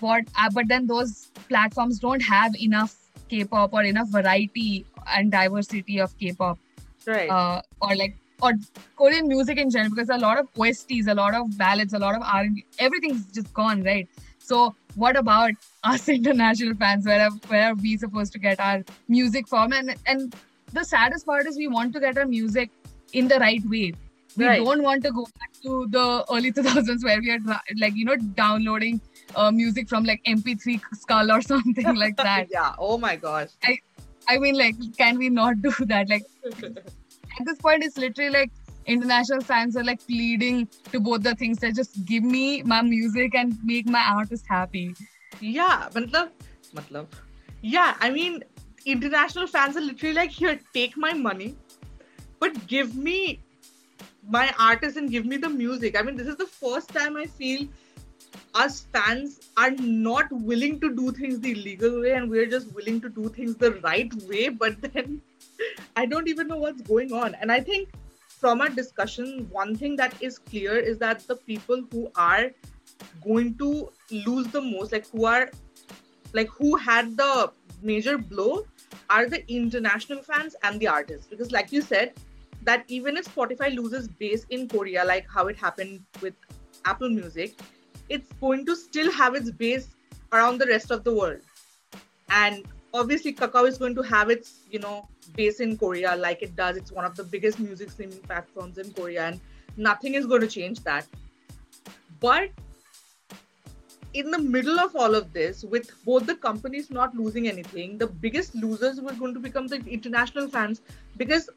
what? 0.00 0.24
Uh, 0.36 0.50
but 0.52 0.66
then 0.66 0.88
those 0.88 1.28
platforms 1.48 2.00
don't 2.00 2.20
have 2.20 2.56
enough 2.56 2.96
K-pop 3.28 3.72
or 3.72 3.84
enough 3.84 4.08
variety 4.08 4.84
and 5.06 5.30
diversity 5.30 6.00
of 6.00 6.18
K-pop, 6.18 6.58
right? 7.06 7.30
Uh, 7.30 7.62
or 7.80 7.94
like 7.94 8.16
or 8.40 8.52
Korean 8.96 9.28
music 9.28 9.58
in 9.58 9.70
general, 9.70 9.90
because 9.90 10.10
a 10.10 10.18
lot 10.18 10.38
of 10.38 10.52
OSTs, 10.54 11.08
a 11.08 11.14
lot 11.14 11.34
of 11.34 11.56
ballads, 11.58 11.92
a 11.92 11.98
lot 11.98 12.14
of 12.14 12.22
R&B, 12.22 12.64
everything's 12.78 13.26
just 13.26 13.52
gone, 13.52 13.82
right? 13.82 14.08
So 14.38 14.74
what 14.94 15.16
about 15.16 15.52
us 15.84 16.08
international 16.08 16.74
fans? 16.74 17.06
Where 17.06 17.20
are, 17.20 17.30
where 17.48 17.70
are 17.70 17.74
we 17.74 17.96
supposed 17.96 18.32
to 18.32 18.38
get 18.38 18.60
our 18.60 18.82
music 19.08 19.48
from? 19.48 19.72
And 19.72 19.94
and 20.06 20.34
the 20.72 20.84
saddest 20.84 21.26
part 21.26 21.46
is 21.46 21.56
we 21.56 21.68
want 21.68 21.92
to 21.94 22.00
get 22.00 22.18
our 22.18 22.26
music 22.26 22.70
in 23.12 23.28
the 23.28 23.38
right 23.38 23.62
way. 23.68 23.94
We 24.36 24.46
right. 24.46 24.64
don't 24.64 24.82
want 24.82 25.02
to 25.04 25.10
go 25.10 25.26
back 25.40 25.52
to 25.62 25.86
the 25.90 26.24
early 26.30 26.52
2000s 26.58 27.04
where 27.04 27.20
we 27.20 27.30
are 27.30 27.38
like 27.76 27.94
you 27.96 28.04
know 28.04 28.16
downloading 28.42 29.00
uh, 29.34 29.50
music 29.50 29.88
from 29.88 30.04
like 30.04 30.22
MP3 30.24 30.80
Skull 30.94 31.32
or 31.32 31.40
something 31.52 31.96
like 31.96 32.16
that. 32.16 32.48
yeah. 32.50 32.74
Oh 32.78 32.98
my 32.98 33.16
gosh. 33.16 33.50
I 33.64 33.78
I 34.28 34.38
mean 34.38 34.56
like 34.56 34.76
can 34.96 35.18
we 35.18 35.28
not 35.28 35.60
do 35.62 35.72
that? 35.80 36.08
Like 36.08 36.24
at 37.38 37.46
this 37.46 37.58
point 37.58 37.84
it's 37.84 37.96
literally 37.96 38.30
like 38.30 38.50
international 38.86 39.40
fans 39.40 39.76
are 39.76 39.84
like 39.84 40.04
pleading 40.06 40.66
to 40.92 40.98
both 40.98 41.22
the 41.22 41.34
things 41.34 41.58
that 41.58 41.74
just 41.74 42.04
give 42.04 42.24
me 42.24 42.62
my 42.62 42.82
music 42.82 43.34
and 43.34 43.56
make 43.64 43.86
my 43.86 44.02
artist 44.10 44.46
happy. 44.48 44.94
Yeah, 45.40 45.88
matlab, 45.92 46.30
matlab. 46.74 47.06
Yeah, 47.60 47.94
I 48.00 48.10
mean, 48.10 48.42
international 48.86 49.46
fans 49.46 49.76
are 49.76 49.82
literally 49.82 50.14
like, 50.14 50.30
here, 50.30 50.58
take 50.72 50.96
my 50.96 51.12
money, 51.12 51.54
but 52.40 52.66
give 52.66 52.96
me 52.96 53.40
my 54.26 54.54
artist 54.58 54.96
and 54.96 55.10
give 55.10 55.26
me 55.26 55.36
the 55.36 55.48
music. 55.48 55.98
I 55.98 56.02
mean, 56.02 56.16
this 56.16 56.26
is 56.26 56.36
the 56.36 56.46
first 56.46 56.88
time 56.88 57.16
I 57.16 57.26
feel 57.26 57.68
us 58.54 58.86
fans 58.92 59.40
are 59.56 59.70
not 59.70 60.30
willing 60.32 60.80
to 60.80 60.94
do 60.94 61.12
things 61.12 61.40
the 61.40 61.52
illegal 61.52 62.00
way 62.00 62.12
and 62.12 62.30
we're 62.30 62.46
just 62.46 62.72
willing 62.74 63.00
to 63.02 63.08
do 63.08 63.28
things 63.28 63.56
the 63.56 63.72
right 63.82 64.12
way, 64.28 64.48
but 64.48 64.80
then 64.80 65.20
I 65.96 66.06
don't 66.06 66.28
even 66.28 66.48
know 66.48 66.56
what's 66.56 66.82
going 66.82 67.12
on. 67.12 67.34
And 67.34 67.50
I 67.50 67.60
think 67.60 67.90
from 68.28 68.60
our 68.60 68.68
discussion, 68.68 69.48
one 69.50 69.74
thing 69.76 69.96
that 69.96 70.14
is 70.22 70.38
clear 70.38 70.76
is 70.76 70.98
that 70.98 71.26
the 71.26 71.36
people 71.36 71.82
who 71.90 72.10
are 72.14 72.50
going 73.22 73.56
to 73.58 73.90
lose 74.10 74.46
the 74.48 74.60
most, 74.60 74.92
like 74.92 75.08
who 75.08 75.24
are 75.24 75.50
like 76.32 76.48
who 76.48 76.76
had 76.76 77.16
the 77.16 77.50
major 77.82 78.18
blow, 78.18 78.66
are 79.10 79.28
the 79.28 79.50
international 79.50 80.22
fans 80.22 80.54
and 80.62 80.78
the 80.78 80.86
artists. 80.86 81.26
Because, 81.26 81.50
like 81.52 81.72
you 81.72 81.82
said, 81.82 82.12
that 82.62 82.84
even 82.88 83.16
if 83.16 83.34
Spotify 83.34 83.74
loses 83.74 84.08
base 84.08 84.44
in 84.50 84.68
Korea, 84.68 85.04
like 85.04 85.26
how 85.28 85.46
it 85.46 85.56
happened 85.56 86.04
with 86.20 86.34
Apple 86.84 87.08
Music, 87.08 87.58
it's 88.08 88.32
going 88.40 88.66
to 88.66 88.76
still 88.76 89.10
have 89.12 89.34
its 89.34 89.50
base 89.50 89.88
around 90.32 90.58
the 90.58 90.66
rest 90.66 90.90
of 90.90 91.04
the 91.04 91.14
world. 91.14 91.40
And 92.30 92.66
obviously 92.94 93.32
kakao 93.32 93.66
is 93.68 93.78
going 93.78 93.94
to 93.94 94.02
have 94.02 94.30
its 94.30 94.60
you 94.70 94.78
know 94.78 95.08
base 95.36 95.60
in 95.60 95.76
korea 95.76 96.16
like 96.16 96.42
it 96.42 96.56
does. 96.56 96.76
It's 96.76 96.92
one 96.92 97.04
of 97.04 97.16
the 97.16 97.24
biggest 97.24 97.58
music 97.58 97.90
streaming 97.90 98.18
platforms 98.20 98.78
in 98.78 98.92
korea 98.92 99.26
and 99.26 99.40
nothing 99.76 100.14
is 100.14 100.26
going 100.26 100.40
to 100.40 100.48
change 100.48 100.80
that. 100.84 101.06
But 102.20 102.50
in 104.14 104.30
the 104.30 104.38
middle 104.38 104.80
of 104.80 104.96
all 104.96 105.14
of 105.14 105.32
this 105.32 105.64
with 105.64 105.90
both 106.04 106.26
the 106.26 106.34
companies 106.34 106.90
not 106.90 107.14
losing 107.14 107.46
anything 107.46 107.98
the 107.98 108.06
biggest 108.06 108.54
losers 108.54 109.00
were 109.00 109.12
going 109.12 109.34
to 109.34 109.40
become 109.40 109.66
the 109.66 109.76
international 109.86 110.48
fans 110.48 110.80
because 111.18 111.50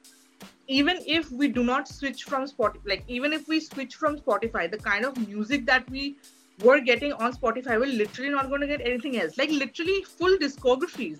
even 0.67 1.00
if 1.06 1.32
we 1.32 1.48
do 1.48 1.63
not 1.63 1.88
switch 1.88 2.24
from 2.24 2.46
spotify 2.46 2.82
like 2.86 3.04
even 3.08 3.32
if 3.32 3.48
we 3.48 3.60
switch 3.60 3.96
from 3.96 4.17
spotify 4.17 4.70
the 4.70 4.78
kind 4.78 5.06
of 5.06 5.17
music 5.30 5.65
that 5.65 5.89
we 5.89 6.17
were 6.62 6.80
getting 6.80 7.13
on 7.13 7.34
Spotify, 7.34 7.80
we're 7.80 7.86
literally 7.86 8.32
not 8.32 8.50
going 8.50 8.62
to 8.62 8.67
get 8.67 8.82
anything 8.82 9.19
else. 9.19 9.38
Like 9.38 9.50
literally 9.50 10.04
full 10.04 10.38
discographies, 10.38 11.19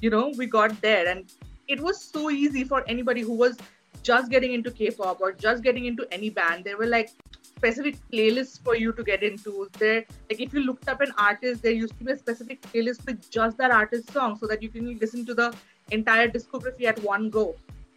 you 0.00 0.10
know, 0.10 0.32
we 0.36 0.46
got 0.46 0.80
there. 0.80 1.08
And 1.08 1.24
it 1.68 1.80
was 1.80 2.02
so 2.02 2.30
easy 2.30 2.64
for 2.64 2.84
anybody 2.88 3.22
who 3.22 3.32
was 3.32 3.56
just 4.02 4.30
getting 4.30 4.52
into 4.52 4.70
K-pop 4.70 5.20
or 5.20 5.32
just 5.32 5.62
getting 5.62 5.84
into 5.86 6.06
any 6.10 6.30
band. 6.30 6.64
There 6.64 6.76
were 6.76 6.86
like 6.86 7.10
specific 7.42 7.96
playlists 8.12 8.60
for 8.62 8.74
you 8.74 8.92
to 8.92 9.04
get 9.04 9.22
into. 9.22 9.68
There, 9.78 10.04
like 10.28 10.40
if 10.40 10.52
you 10.52 10.60
looked 10.60 10.88
up 10.88 11.00
an 11.00 11.12
artist, 11.16 11.62
there 11.62 11.72
used 11.72 11.96
to 11.98 12.04
be 12.04 12.12
a 12.12 12.18
specific 12.18 12.60
playlist 12.62 13.06
with 13.06 13.30
just 13.30 13.56
that 13.58 13.70
artist's 13.70 14.12
song, 14.12 14.36
so 14.36 14.46
that 14.48 14.62
you 14.62 14.68
can 14.68 14.98
listen 14.98 15.24
to 15.26 15.34
the 15.34 15.54
entire 15.90 16.28
discography 16.28 16.84
at 16.84 17.00
one 17.02 17.30
go. 17.30 17.54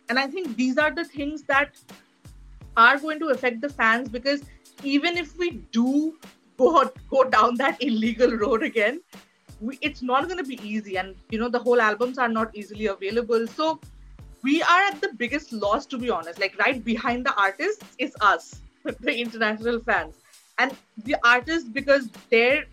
And 0.09 0.19
I 0.19 0.27
think 0.27 0.55
these 0.55 0.77
are 0.77 0.91
the 0.91 1.03
things 1.03 1.41
that 1.43 1.75
are 2.77 2.99
going 2.99 3.19
to 3.19 3.29
affect 3.29 3.61
the 3.61 3.69
fans 3.69 4.09
because 4.09 4.43
even 4.83 5.17
if 5.17 5.37
we 5.37 5.51
do 5.71 6.15
go 6.57 6.89
go 7.09 7.23
down 7.23 7.55
that 7.55 7.81
illegal 7.81 8.31
road 8.31 8.63
again 8.63 9.01
we, 9.61 9.77
it's 9.81 10.01
not 10.01 10.25
going 10.25 10.37
to 10.37 10.43
be 10.43 10.59
easy. 10.67 10.97
And 10.97 11.15
you 11.29 11.39
know 11.39 11.49
the 11.49 11.59
whole 11.59 11.81
albums 11.81 12.17
are 12.17 12.29
not 12.29 12.55
easily 12.55 12.87
available. 12.87 13.47
So 13.47 13.79
we 14.43 14.61
are 14.61 14.81
at 14.81 15.01
the 15.01 15.13
biggest 15.13 15.51
loss 15.51 15.85
to 15.87 15.97
be 15.97 16.09
honest. 16.09 16.39
Like 16.39 16.57
right 16.59 16.83
behind 16.83 17.25
the 17.25 17.33
artists 17.35 17.83
is 17.97 18.15
us 18.21 18.61
the 18.99 19.15
international 19.15 19.79
fans. 19.79 20.15
And 20.57 20.73
the 21.03 21.17
artists 21.23 21.67
because 21.67 22.09
their 22.29 22.65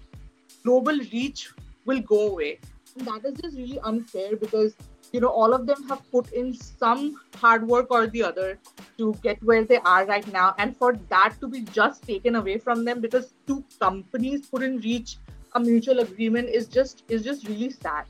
global 0.63 0.99
reach 1.13 1.51
will 1.85 2.01
go 2.01 2.29
away 2.29 2.61
that 2.97 3.25
is 3.25 3.35
just 3.41 3.57
really 3.57 3.79
unfair 3.81 4.37
because 4.37 4.75
you 5.13 5.21
know 5.21 5.29
all 5.29 5.53
of 5.53 5.67
them 5.67 5.89
have 5.89 6.03
put 6.11 6.33
in 6.33 6.55
some 6.55 7.17
hard 7.37 7.67
work 7.67 7.91
or 7.91 8.07
the 8.07 8.23
other 8.23 8.59
to 8.99 9.15
get 9.23 9.43
where 9.43 9.65
they 9.65 9.79
are 9.79 10.07
right 10.07 10.31
now 10.33 10.55
and 10.59 10.77
for 10.77 10.93
that 11.09 11.35
to 11.41 11.49
be 11.49 11.61
just 11.61 12.03
taken 12.07 12.37
away 12.37 12.59
from 12.59 12.85
them 12.85 13.01
because 13.01 13.35
two 13.47 13.65
companies 13.81 14.49
couldn't 14.51 14.81
reach 14.81 15.17
a 15.55 15.61
mutual 15.61 16.01
agreement 16.01 16.49
is 16.49 16.67
just 16.67 17.03
is 17.09 17.23
just 17.23 17.49
really 17.49 17.71
sad 17.71 18.05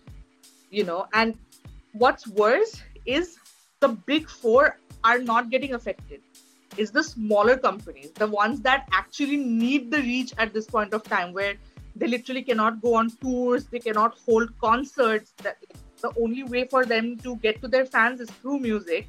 you 0.72 0.84
know. 0.84 1.06
And 1.12 1.38
what's 1.92 2.26
worse 2.26 2.82
is 3.06 3.38
the 3.80 3.88
big 3.88 4.28
four 4.28 4.78
are 5.04 5.18
not 5.18 5.50
getting 5.50 5.74
affected. 5.74 6.20
Is 6.78 6.90
the 6.90 7.04
smaller 7.04 7.58
companies 7.58 8.12
the 8.12 8.26
ones 8.26 8.62
that 8.62 8.88
actually 8.92 9.36
need 9.36 9.90
the 9.90 9.98
reach 9.98 10.32
at 10.38 10.54
this 10.54 10.66
point 10.66 10.94
of 10.94 11.02
time 11.02 11.34
where 11.34 11.54
they 11.94 12.08
literally 12.08 12.42
cannot 12.42 12.80
go 12.80 12.94
on 12.94 13.10
tours 13.10 13.66
they 13.66 13.78
cannot 13.78 14.16
hold 14.26 14.56
concerts. 14.58 15.32
The 16.00 16.12
only 16.20 16.42
way 16.42 16.66
for 16.66 16.84
them 16.84 17.16
to 17.18 17.36
get 17.36 17.60
to 17.62 17.68
their 17.68 17.86
fans 17.86 18.20
is 18.20 18.30
through 18.30 18.58
music. 18.58 19.06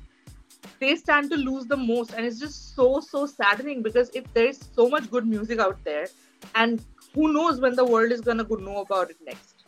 They 0.79 0.95
stand 0.95 1.31
to 1.31 1.37
lose 1.37 1.65
the 1.65 1.77
most 1.77 2.13
and 2.13 2.25
it's 2.25 2.39
just 2.39 2.75
so 2.75 2.99
so 2.99 3.25
saddening 3.25 3.81
because 3.81 4.09
if 4.13 4.31
there's 4.33 4.59
so 4.75 4.89
much 4.89 5.09
good 5.09 5.25
music 5.27 5.59
out 5.59 5.83
there 5.83 6.07
and 6.55 6.83
who 7.13 7.31
knows 7.33 7.59
when 7.59 7.75
the 7.75 7.85
world 7.85 8.11
is 8.11 8.21
gonna 8.21 8.43
go 8.43 8.55
know 8.55 8.81
about 8.81 9.09
it 9.09 9.17
next. 9.25 9.63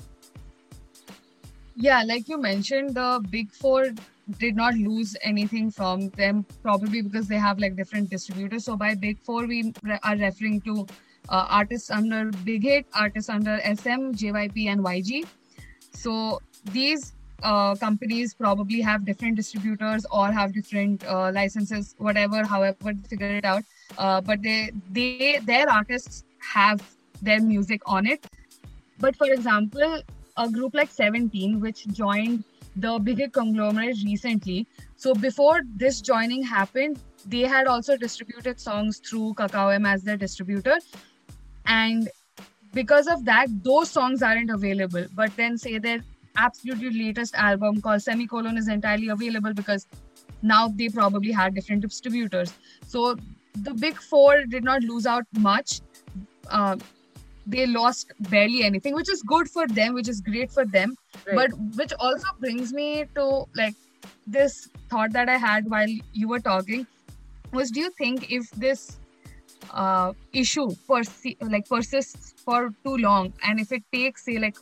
Yeah 1.76 2.04
like 2.04 2.30
you 2.30 2.38
mentioned 2.38 2.96
the 2.96 3.26
big 3.30 3.52
four 3.52 3.92
did 4.40 4.56
not 4.56 4.74
lose 4.74 5.16
anything 5.22 5.70
from 5.70 6.10
them 6.12 6.46
probably 6.64 7.02
because 7.02 7.28
they 7.28 7.38
have 7.38 7.60
like 7.60 7.76
different 7.76 8.10
distributors. 8.10 8.66
So 8.66 8.76
by 8.76 8.96
big 8.96 9.20
four 9.20 9.46
we 9.46 9.74
re- 9.84 10.00
are 10.04 10.16
referring 10.16 10.62
to 10.62 10.88
uh, 11.30 11.46
artists 11.50 11.92
under 11.92 12.32
big 12.44 12.64
hit 12.64 12.86
artists 12.94 13.30
under 13.30 13.60
sm 13.76 14.12
jyp 14.22 14.68
and 14.68 14.82
yg 14.82 15.26
so 15.92 16.40
these 16.72 17.14
uh, 17.44 17.76
companies 17.76 18.34
probably 18.34 18.80
have 18.82 19.06
different 19.06 19.36
distributors 19.36 20.06
or 20.12 20.32
have 20.32 20.54
different 20.54 21.06
uh, 21.06 21.32
licenses 21.34 21.96
whatever 21.98 22.44
however 22.46 22.94
figure 23.10 23.36
it 23.38 23.46
out 23.46 23.64
uh, 23.98 24.22
but 24.22 24.42
they 24.42 24.72
they 24.92 25.40
their 25.44 25.70
artists 25.70 26.24
have 26.40 26.82
their 27.22 27.42
music 27.42 27.82
on 27.86 28.06
it 28.06 28.26
but 29.00 29.16
for 29.16 29.28
example 29.28 30.02
a 30.38 30.50
group 30.50 30.74
like 30.74 30.92
17 30.92 31.60
which 31.60 31.88
joined 31.88 32.44
the 32.76 33.00
bigger 33.00 33.30
conglomerate 33.30 33.98
recently. 34.04 34.68
So 34.98 35.14
before 35.14 35.62
this 35.76 36.02
joining 36.02 36.44
happened, 36.44 37.00
they 37.26 37.42
had 37.42 37.68
also 37.68 37.98
distributed 37.98 38.60
songs 38.60 39.00
through 39.00 39.34
Kakao 39.36 39.74
M 39.74 39.86
as 39.86 40.04
their 40.04 40.18
distributor. 40.18 40.78
And 41.68 42.10
because 42.74 43.08
of 43.08 43.26
that, 43.26 43.48
those 43.64 43.90
songs 43.90 44.22
aren't 44.22 44.50
available. 44.50 45.06
But 45.14 45.36
then 45.36 45.58
say 45.58 45.78
their 45.78 46.04
absolutely 46.38 47.06
latest 47.06 47.36
album 47.36 47.82
called 47.82 48.02
Semicolon 48.02 48.58
is 48.58 48.68
entirely 48.68 49.10
available 49.10 49.54
because 49.54 49.88
now 50.42 50.68
they 50.68 50.90
probably 50.90 51.32
had 51.32 51.56
different 51.56 51.82
distributors. 51.82 52.54
So 52.86 53.16
the 53.56 53.74
big 53.74 53.96
four 53.96 54.46
did 54.46 54.64
not 54.64 54.84
lose 54.84 55.06
out 55.06 55.24
much. 55.38 55.82
Uh, 56.50 56.76
they 57.48 57.66
lost 57.68 58.12
barely 58.32 58.64
anything, 58.64 58.96
which 58.96 59.10
is 59.10 59.22
good 59.22 59.50
for 59.50 59.68
them, 59.68 59.94
which 59.94 60.10
is 60.10 60.20
great 60.20 60.52
for 60.52 60.66
them. 60.66 60.96
Right. 61.26 61.36
But 61.36 61.60
which 61.76 61.94
also 62.00 62.28
brings 62.40 62.74
me 62.74 63.06
to 63.16 63.46
like 63.56 63.76
this 64.28 64.70
thought 64.90 65.12
that 65.14 65.30
I 65.30 65.38
had 65.38 65.70
while 65.70 65.88
you 66.14 66.28
were 66.28 66.40
talking 66.40 66.86
was 67.52 67.72
do 67.72 67.80
you 67.80 67.92
think 67.92 68.32
if 68.32 68.50
this 68.52 68.98
uh, 69.72 70.14
issue 70.34 70.70
like 71.42 71.68
persists 71.68 72.34
for 72.44 72.70
too 72.84 72.98
long. 72.98 73.34
And 73.44 73.60
if 73.60 73.72
it 73.72 73.84
takes 73.94 74.26
say 74.26 74.38
like 74.38 74.58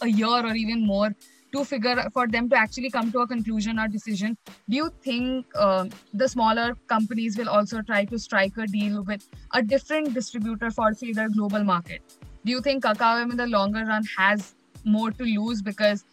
a 0.00 0.08
year 0.08 0.46
or 0.46 0.54
even 0.54 0.86
more 0.86 1.14
to 1.52 1.64
figure 1.64 1.96
for 2.12 2.28
them 2.28 2.48
to 2.50 2.56
actually 2.56 2.90
come 2.90 3.10
to 3.12 3.20
a 3.20 3.26
conclusion 3.26 3.78
or 3.78 3.88
decision 3.88 4.36
do 4.68 4.76
you 4.76 4.90
think 5.02 5.46
uh, 5.54 5.86
the 6.12 6.28
smaller 6.28 6.76
companies 6.88 7.38
will 7.38 7.48
also 7.48 7.80
try 7.80 8.04
to 8.04 8.18
strike 8.18 8.52
a 8.58 8.66
deal 8.66 9.02
with 9.02 9.26
a 9.54 9.62
different 9.62 10.12
distributor 10.12 10.70
for 10.70 10.92
say 10.92 11.12
the 11.12 11.28
global 11.34 11.64
market? 11.64 12.02
Do 12.44 12.52
you 12.52 12.60
think 12.60 12.84
kakao 12.84 13.22
in 13.22 13.36
the 13.36 13.46
longer 13.46 13.84
run 13.84 14.04
has 14.16 14.54
more 14.84 15.10
to 15.10 15.24
lose? 15.24 15.62
Because 15.62 16.04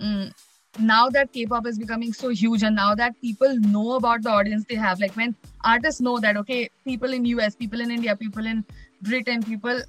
mm, 0.00 0.32
now 0.78 1.08
that 1.08 1.32
k-pop 1.32 1.66
is 1.66 1.78
becoming 1.78 2.12
so 2.12 2.28
huge 2.28 2.62
and 2.62 2.76
now 2.76 2.94
that 2.94 3.20
people 3.20 3.56
know 3.60 3.96
about 3.96 4.22
the 4.22 4.30
audience 4.30 4.64
they 4.68 4.74
have 4.74 5.00
like 5.00 5.12
when 5.12 5.34
artists 5.64 6.00
know 6.00 6.18
that 6.18 6.36
okay 6.36 6.68
people 6.84 7.12
in 7.12 7.24
us 7.26 7.54
people 7.54 7.80
in 7.80 7.90
india 7.90 8.16
people 8.16 8.46
in 8.46 8.64
britain 9.02 9.42
people 9.42 9.82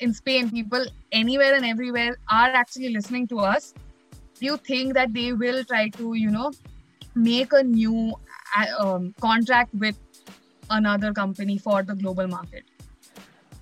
in 0.00 0.14
spain 0.14 0.50
people 0.50 0.84
anywhere 1.12 1.54
and 1.54 1.64
everywhere 1.64 2.16
are 2.30 2.48
actually 2.48 2.88
listening 2.88 3.26
to 3.28 3.38
us. 3.38 3.74
Do 4.38 4.46
you 4.46 4.56
think 4.56 4.94
that 4.94 5.12
they 5.12 5.32
will 5.32 5.64
try 5.64 5.88
to 5.90 6.14
you 6.14 6.30
know 6.30 6.52
make 7.14 7.52
a 7.52 7.62
new 7.62 8.14
uh, 8.56 8.84
um, 8.84 9.14
contract 9.20 9.74
with 9.74 9.96
another 10.70 11.12
company 11.12 11.58
for 11.58 11.82
the 11.82 11.94
global 11.94 12.26
market? 12.26 12.64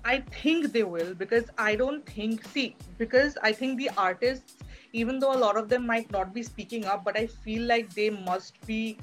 I 0.05 0.23
think 0.41 0.71
they 0.71 0.83
will 0.83 1.13
because 1.13 1.49
i 1.57 1.75
don't 1.75 2.05
think 2.05 2.43
see 2.51 2.75
because 2.97 3.37
i 3.43 3.51
think 3.51 3.77
the 3.77 3.89
artists 3.97 4.55
even 4.93 5.19
though 5.19 5.33
a 5.33 5.39
lot 5.41 5.57
of 5.57 5.67
them 5.67 5.85
might 5.85 6.09
not 6.09 6.33
be 6.33 6.41
speaking 6.41 6.85
up 6.85 7.03
but 7.03 7.17
i 7.17 7.25
feel 7.27 7.67
like 7.71 7.93
they 7.93 8.09
must 8.09 8.65
be 8.65 8.97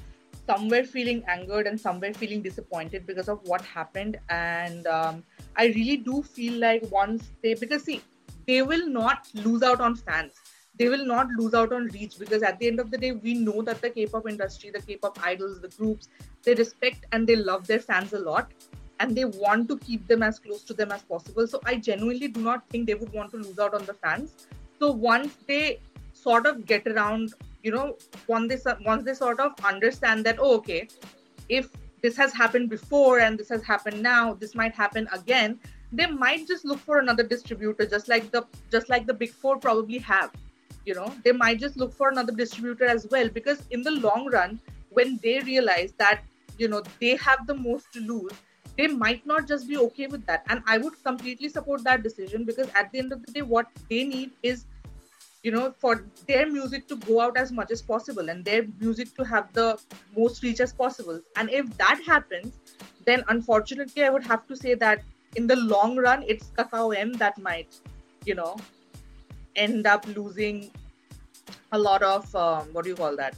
somewhere 0.47 0.83
feeling 0.83 1.23
angered 1.27 1.67
and 1.67 1.79
somewhere 1.79 2.13
feeling 2.13 2.41
disappointed 2.41 3.05
because 3.05 3.29
of 3.29 3.39
what 3.43 3.61
happened. 3.61 4.19
And 4.29 4.87
um, 4.87 5.23
i 5.55 5.65
really 5.77 5.97
do 5.97 6.21
feel 6.23 6.59
like 6.67 6.83
once 6.91 7.31
they 7.43 7.53
because 7.53 7.83
see 7.83 8.01
they 8.47 8.61
will 8.61 8.87
not 8.87 9.27
lose 9.33 9.63
out 9.63 9.81
on 9.81 9.95
fans. 9.95 10.33
They 10.79 10.89
will 10.89 11.05
not 11.05 11.27
lose 11.37 11.53
out 11.53 11.73
on 11.73 11.87
reach 11.87 12.17
because 12.19 12.43
at 12.43 12.59
the 12.59 12.67
end 12.67 12.79
of 12.79 12.91
the 12.91 12.97
day 12.97 13.11
we 13.11 13.33
know 13.33 13.61
that 13.69 13.81
the 13.81 13.89
k-pop 13.89 14.29
industry 14.29 14.69
the 14.75 14.81
k-pop 14.81 15.19
idols 15.31 15.59
the 15.59 15.69
groups 15.79 16.09
they 16.43 16.53
respect 16.53 17.07
and 17.11 17.27
they 17.27 17.35
love 17.35 17.67
their 17.67 17.79
fans 17.79 18.13
a 18.13 18.19
lot. 18.19 18.51
And 18.99 19.15
they 19.15 19.25
want 19.25 19.67
to 19.69 19.77
keep 19.77 20.07
them 20.07 20.23
as 20.23 20.39
close 20.39 20.63
to 20.63 20.73
them 20.73 20.91
as 20.91 21.03
possible. 21.03 21.47
So 21.47 21.59
i 21.65 21.75
genuinely 21.89 22.29
do 22.37 22.41
not 22.41 22.69
think 22.69 22.87
they 22.87 22.95
would 23.01 23.13
want 23.13 23.31
to 23.31 23.37
lose 23.37 23.59
out 23.59 23.73
on 23.73 23.85
the 23.85 23.93
fans. 24.05 24.47
So 24.79 24.91
once 24.91 25.35
they 25.47 25.79
sort 26.13 26.45
of 26.45 26.65
get 26.65 26.87
around 26.87 27.33
you 27.67 27.73
know 27.75 27.87
once 28.27 28.49
they 28.53 28.73
once 28.85 29.03
they 29.09 29.13
sort 29.13 29.39
of 29.45 29.53
understand 29.73 30.25
that 30.25 30.37
oh, 30.39 30.55
okay 30.57 30.87
if 31.49 31.69
this 32.01 32.15
has 32.23 32.33
happened 32.41 32.69
before 32.69 33.19
and 33.19 33.39
this 33.39 33.49
has 33.49 33.63
happened 33.63 34.01
now 34.01 34.33
this 34.33 34.53
might 34.55 34.75
happen 34.83 35.07
again 35.19 35.59
they 35.91 36.05
might 36.05 36.47
just 36.47 36.65
look 36.65 36.79
for 36.79 36.99
another 36.99 37.23
distributor 37.23 37.85
just 37.95 38.07
like 38.07 38.29
the 38.31 38.45
just 38.71 38.89
like 38.95 39.07
the 39.07 39.17
big 39.23 39.31
four 39.31 39.57
probably 39.57 39.97
have 39.97 40.31
you 40.87 40.95
know. 40.95 41.13
They 41.23 41.33
might 41.33 41.59
just 41.59 41.77
look 41.77 41.93
for 41.93 42.09
another 42.09 42.31
distributor 42.31 42.85
as 42.85 43.05
well 43.11 43.29
because 43.29 43.61
in 43.71 43.83
the 43.83 43.91
long 43.91 44.29
run 44.31 44.59
when 44.89 45.19
they 45.21 45.39
realize 45.41 45.93
that 45.97 46.21
you 46.57 46.69
know 46.69 46.81
they 47.01 47.15
have 47.17 47.45
the 47.45 47.53
most 47.53 47.93
to 47.93 47.99
lose 47.99 48.31
they 48.77 48.87
might 48.87 49.25
not 49.25 49.47
just 49.47 49.67
be 49.67 49.75
okay 49.75 50.07
with 50.07 50.25
that. 50.27 50.43
And 50.49 50.63
i 50.65 50.77
would 50.77 51.03
completely 51.03 51.49
support 51.49 51.83
that 51.83 52.03
decision 52.03 52.45
because 52.45 52.69
at 52.81 52.91
the 52.91 52.99
end 52.99 53.11
of 53.11 53.25
the 53.25 53.31
day 53.37 53.41
what 53.41 53.67
they 53.89 54.03
need 54.05 54.31
is 54.41 54.65
you 55.47 55.51
know 55.55 55.65
for 55.83 55.91
their 56.31 56.45
music 56.53 56.87
to 56.91 56.97
go 57.07 57.19
out 57.25 57.37
as 57.43 57.51
much 57.59 57.71
as 57.77 57.81
possible 57.81 58.29
and 58.29 58.45
their 58.51 58.63
music 58.85 59.13
to 59.19 59.27
have 59.33 59.51
the 59.59 59.67
most 60.15 60.43
reach 60.43 60.63
as 60.67 60.73
possible 60.83 61.21
and 61.35 61.49
if 61.59 61.77
that 61.83 62.01
happens 62.05 62.59
then 63.05 63.23
unfortunately 63.35 64.03
i 64.07 64.09
would 64.17 64.27
have 64.33 64.47
to 64.47 64.57
say 64.63 64.73
that 64.85 65.03
in 65.35 65.47
the 65.53 65.59
long 65.73 65.95
run 66.07 66.23
it's 66.35 66.51
kakao 66.57 66.85
m 67.05 67.13
that 67.23 67.37
might 67.49 67.79
you 68.31 68.35
know 68.41 68.55
end 69.55 69.87
up 69.95 70.07
losing 70.15 70.69
a 71.71 71.79
lot 71.79 72.03
of 72.03 72.33
um, 72.35 72.67
what 72.73 72.83
do 72.83 72.89
you 72.89 72.95
call 72.95 73.15
that 73.15 73.35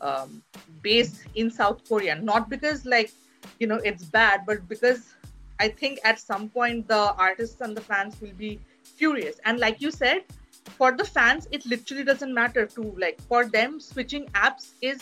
um, 0.00 0.42
base 0.82 1.24
in 1.34 1.50
South 1.50 1.86
Korea. 1.88 2.14
Not 2.20 2.48
because 2.48 2.84
like 2.84 3.12
you 3.58 3.66
know 3.66 3.76
it's 3.84 4.04
bad, 4.04 4.44
but 4.46 4.68
because 4.68 5.14
I 5.58 5.68
think 5.68 5.98
at 6.04 6.18
some 6.18 6.48
point 6.48 6.88
the 6.88 7.14
artists 7.14 7.60
and 7.60 7.76
the 7.76 7.80
fans 7.80 8.20
will 8.20 8.36
be 8.36 8.60
furious. 8.82 9.40
And 9.44 9.58
like 9.58 9.80
you 9.80 9.90
said, 9.90 10.24
for 10.70 10.92
the 10.92 11.04
fans, 11.04 11.46
it 11.50 11.64
literally 11.66 12.04
doesn't 12.04 12.32
matter 12.32 12.66
to 12.66 12.82
Like 12.98 13.20
for 13.22 13.44
them, 13.44 13.80
switching 13.80 14.26
apps 14.28 14.72
is 14.80 15.00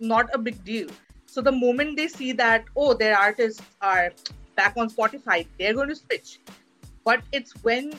not 0.00 0.28
a 0.34 0.38
big 0.38 0.62
deal. 0.64 0.88
So 1.26 1.40
the 1.40 1.52
moment 1.52 1.96
they 1.96 2.08
see 2.08 2.32
that 2.32 2.64
oh 2.76 2.94
their 2.94 3.16
artists 3.18 3.62
are 3.80 4.12
back 4.56 4.74
on 4.76 4.88
Spotify, 4.88 5.46
they're 5.58 5.74
going 5.74 5.88
to 5.88 5.96
switch. 5.96 6.40
But 7.04 7.22
it's 7.32 7.52
when 7.62 7.92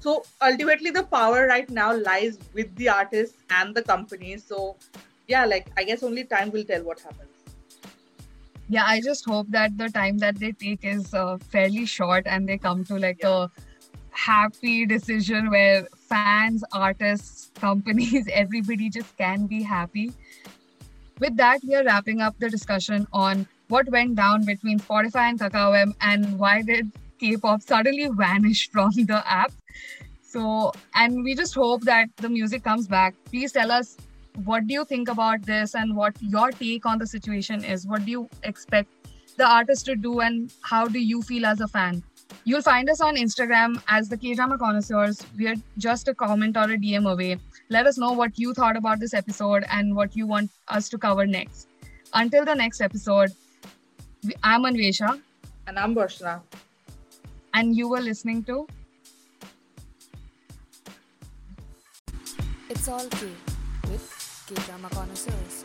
so 0.00 0.24
ultimately 0.40 0.90
the 0.90 1.02
power 1.02 1.46
right 1.46 1.68
now 1.70 1.94
lies 1.96 2.38
with 2.54 2.74
the 2.76 2.88
artists 2.88 3.36
and 3.50 3.74
the 3.74 3.82
companies 3.82 4.44
so 4.44 4.76
yeah 5.26 5.44
like 5.44 5.66
i 5.76 5.84
guess 5.84 6.02
only 6.02 6.24
time 6.24 6.50
will 6.50 6.64
tell 6.64 6.82
what 6.82 7.00
happens 7.00 7.30
yeah 8.68 8.84
i 8.86 9.00
just 9.00 9.24
hope 9.24 9.46
that 9.50 9.76
the 9.76 9.88
time 9.88 10.18
that 10.18 10.38
they 10.38 10.52
take 10.52 10.84
is 10.84 11.12
uh, 11.14 11.36
fairly 11.38 11.84
short 11.84 12.26
and 12.26 12.48
they 12.48 12.58
come 12.58 12.84
to 12.84 12.98
like 12.98 13.18
yeah. 13.20 13.44
a 13.44 13.48
happy 14.10 14.86
decision 14.86 15.50
where 15.50 15.86
fans 16.08 16.64
artists 16.72 17.50
companies 17.60 18.28
everybody 18.44 18.88
just 18.88 19.16
can 19.16 19.46
be 19.46 19.62
happy 19.62 20.12
with 21.20 21.36
that 21.36 21.60
we 21.66 21.74
are 21.74 21.84
wrapping 21.84 22.20
up 22.20 22.38
the 22.38 22.50
discussion 22.50 23.06
on 23.12 23.46
what 23.68 23.88
went 23.90 24.14
down 24.14 24.44
between 24.44 24.78
spotify 24.78 25.28
and 25.30 25.40
kakao 25.40 25.92
and 26.00 26.38
why 26.38 26.62
did 26.62 26.90
k-pop 27.20 27.62
suddenly 27.62 28.08
vanish 28.24 28.70
from 28.70 28.90
the 29.12 29.22
app 29.26 29.52
so, 30.28 30.72
and 30.94 31.24
we 31.24 31.34
just 31.34 31.54
hope 31.54 31.84
that 31.84 32.14
the 32.18 32.28
music 32.28 32.62
comes 32.62 32.86
back. 32.86 33.14
Please 33.24 33.50
tell 33.50 33.72
us 33.72 33.96
what 34.44 34.66
do 34.66 34.74
you 34.74 34.84
think 34.84 35.08
about 35.08 35.40
this 35.42 35.74
and 35.74 35.96
what 35.96 36.14
your 36.20 36.50
take 36.50 36.84
on 36.84 36.98
the 36.98 37.06
situation 37.06 37.64
is. 37.64 37.86
What 37.86 38.04
do 38.04 38.10
you 38.10 38.28
expect 38.42 38.90
the 39.38 39.46
artist 39.46 39.86
to 39.86 39.96
do 39.96 40.20
and 40.20 40.52
how 40.60 40.86
do 40.86 40.98
you 40.98 41.22
feel 41.22 41.46
as 41.46 41.62
a 41.62 41.68
fan? 41.68 42.02
You'll 42.44 42.62
find 42.62 42.88
us 42.88 43.00
on 43.00 43.16
Instagram 43.16 43.82
as 43.88 44.08
the 44.08 44.16
K 44.16 44.34
Drama 44.34 44.58
Connoisseurs. 44.58 45.24
We 45.36 45.48
are 45.48 45.56
just 45.76 46.08
a 46.08 46.14
comment 46.14 46.56
or 46.56 46.64
a 46.64 46.78
DM 46.78 47.10
away. 47.10 47.38
Let 47.68 47.86
us 47.86 47.98
know 47.98 48.12
what 48.12 48.38
you 48.38 48.54
thought 48.54 48.76
about 48.76 49.00
this 49.00 49.12
episode 49.12 49.64
and 49.70 49.94
what 49.94 50.16
you 50.16 50.26
want 50.26 50.50
us 50.68 50.88
to 50.90 50.98
cover 50.98 51.26
next. 51.26 51.68
Until 52.14 52.44
the 52.44 52.54
next 52.54 52.80
episode, 52.80 53.32
I'm 54.42 54.62
Anvesha. 54.62 55.20
And 55.66 55.78
I'm 55.78 55.94
Varshna. 55.94 56.40
And 57.54 57.76
you 57.76 57.88
were 57.88 58.00
listening 58.00 58.44
to 58.44 58.66
It's 62.70 62.88
All 62.88 63.06
K 63.08 63.28
with 63.90 64.44
K 64.48 64.54
Drama 64.66 64.88
Connoisseurs. 64.90 65.57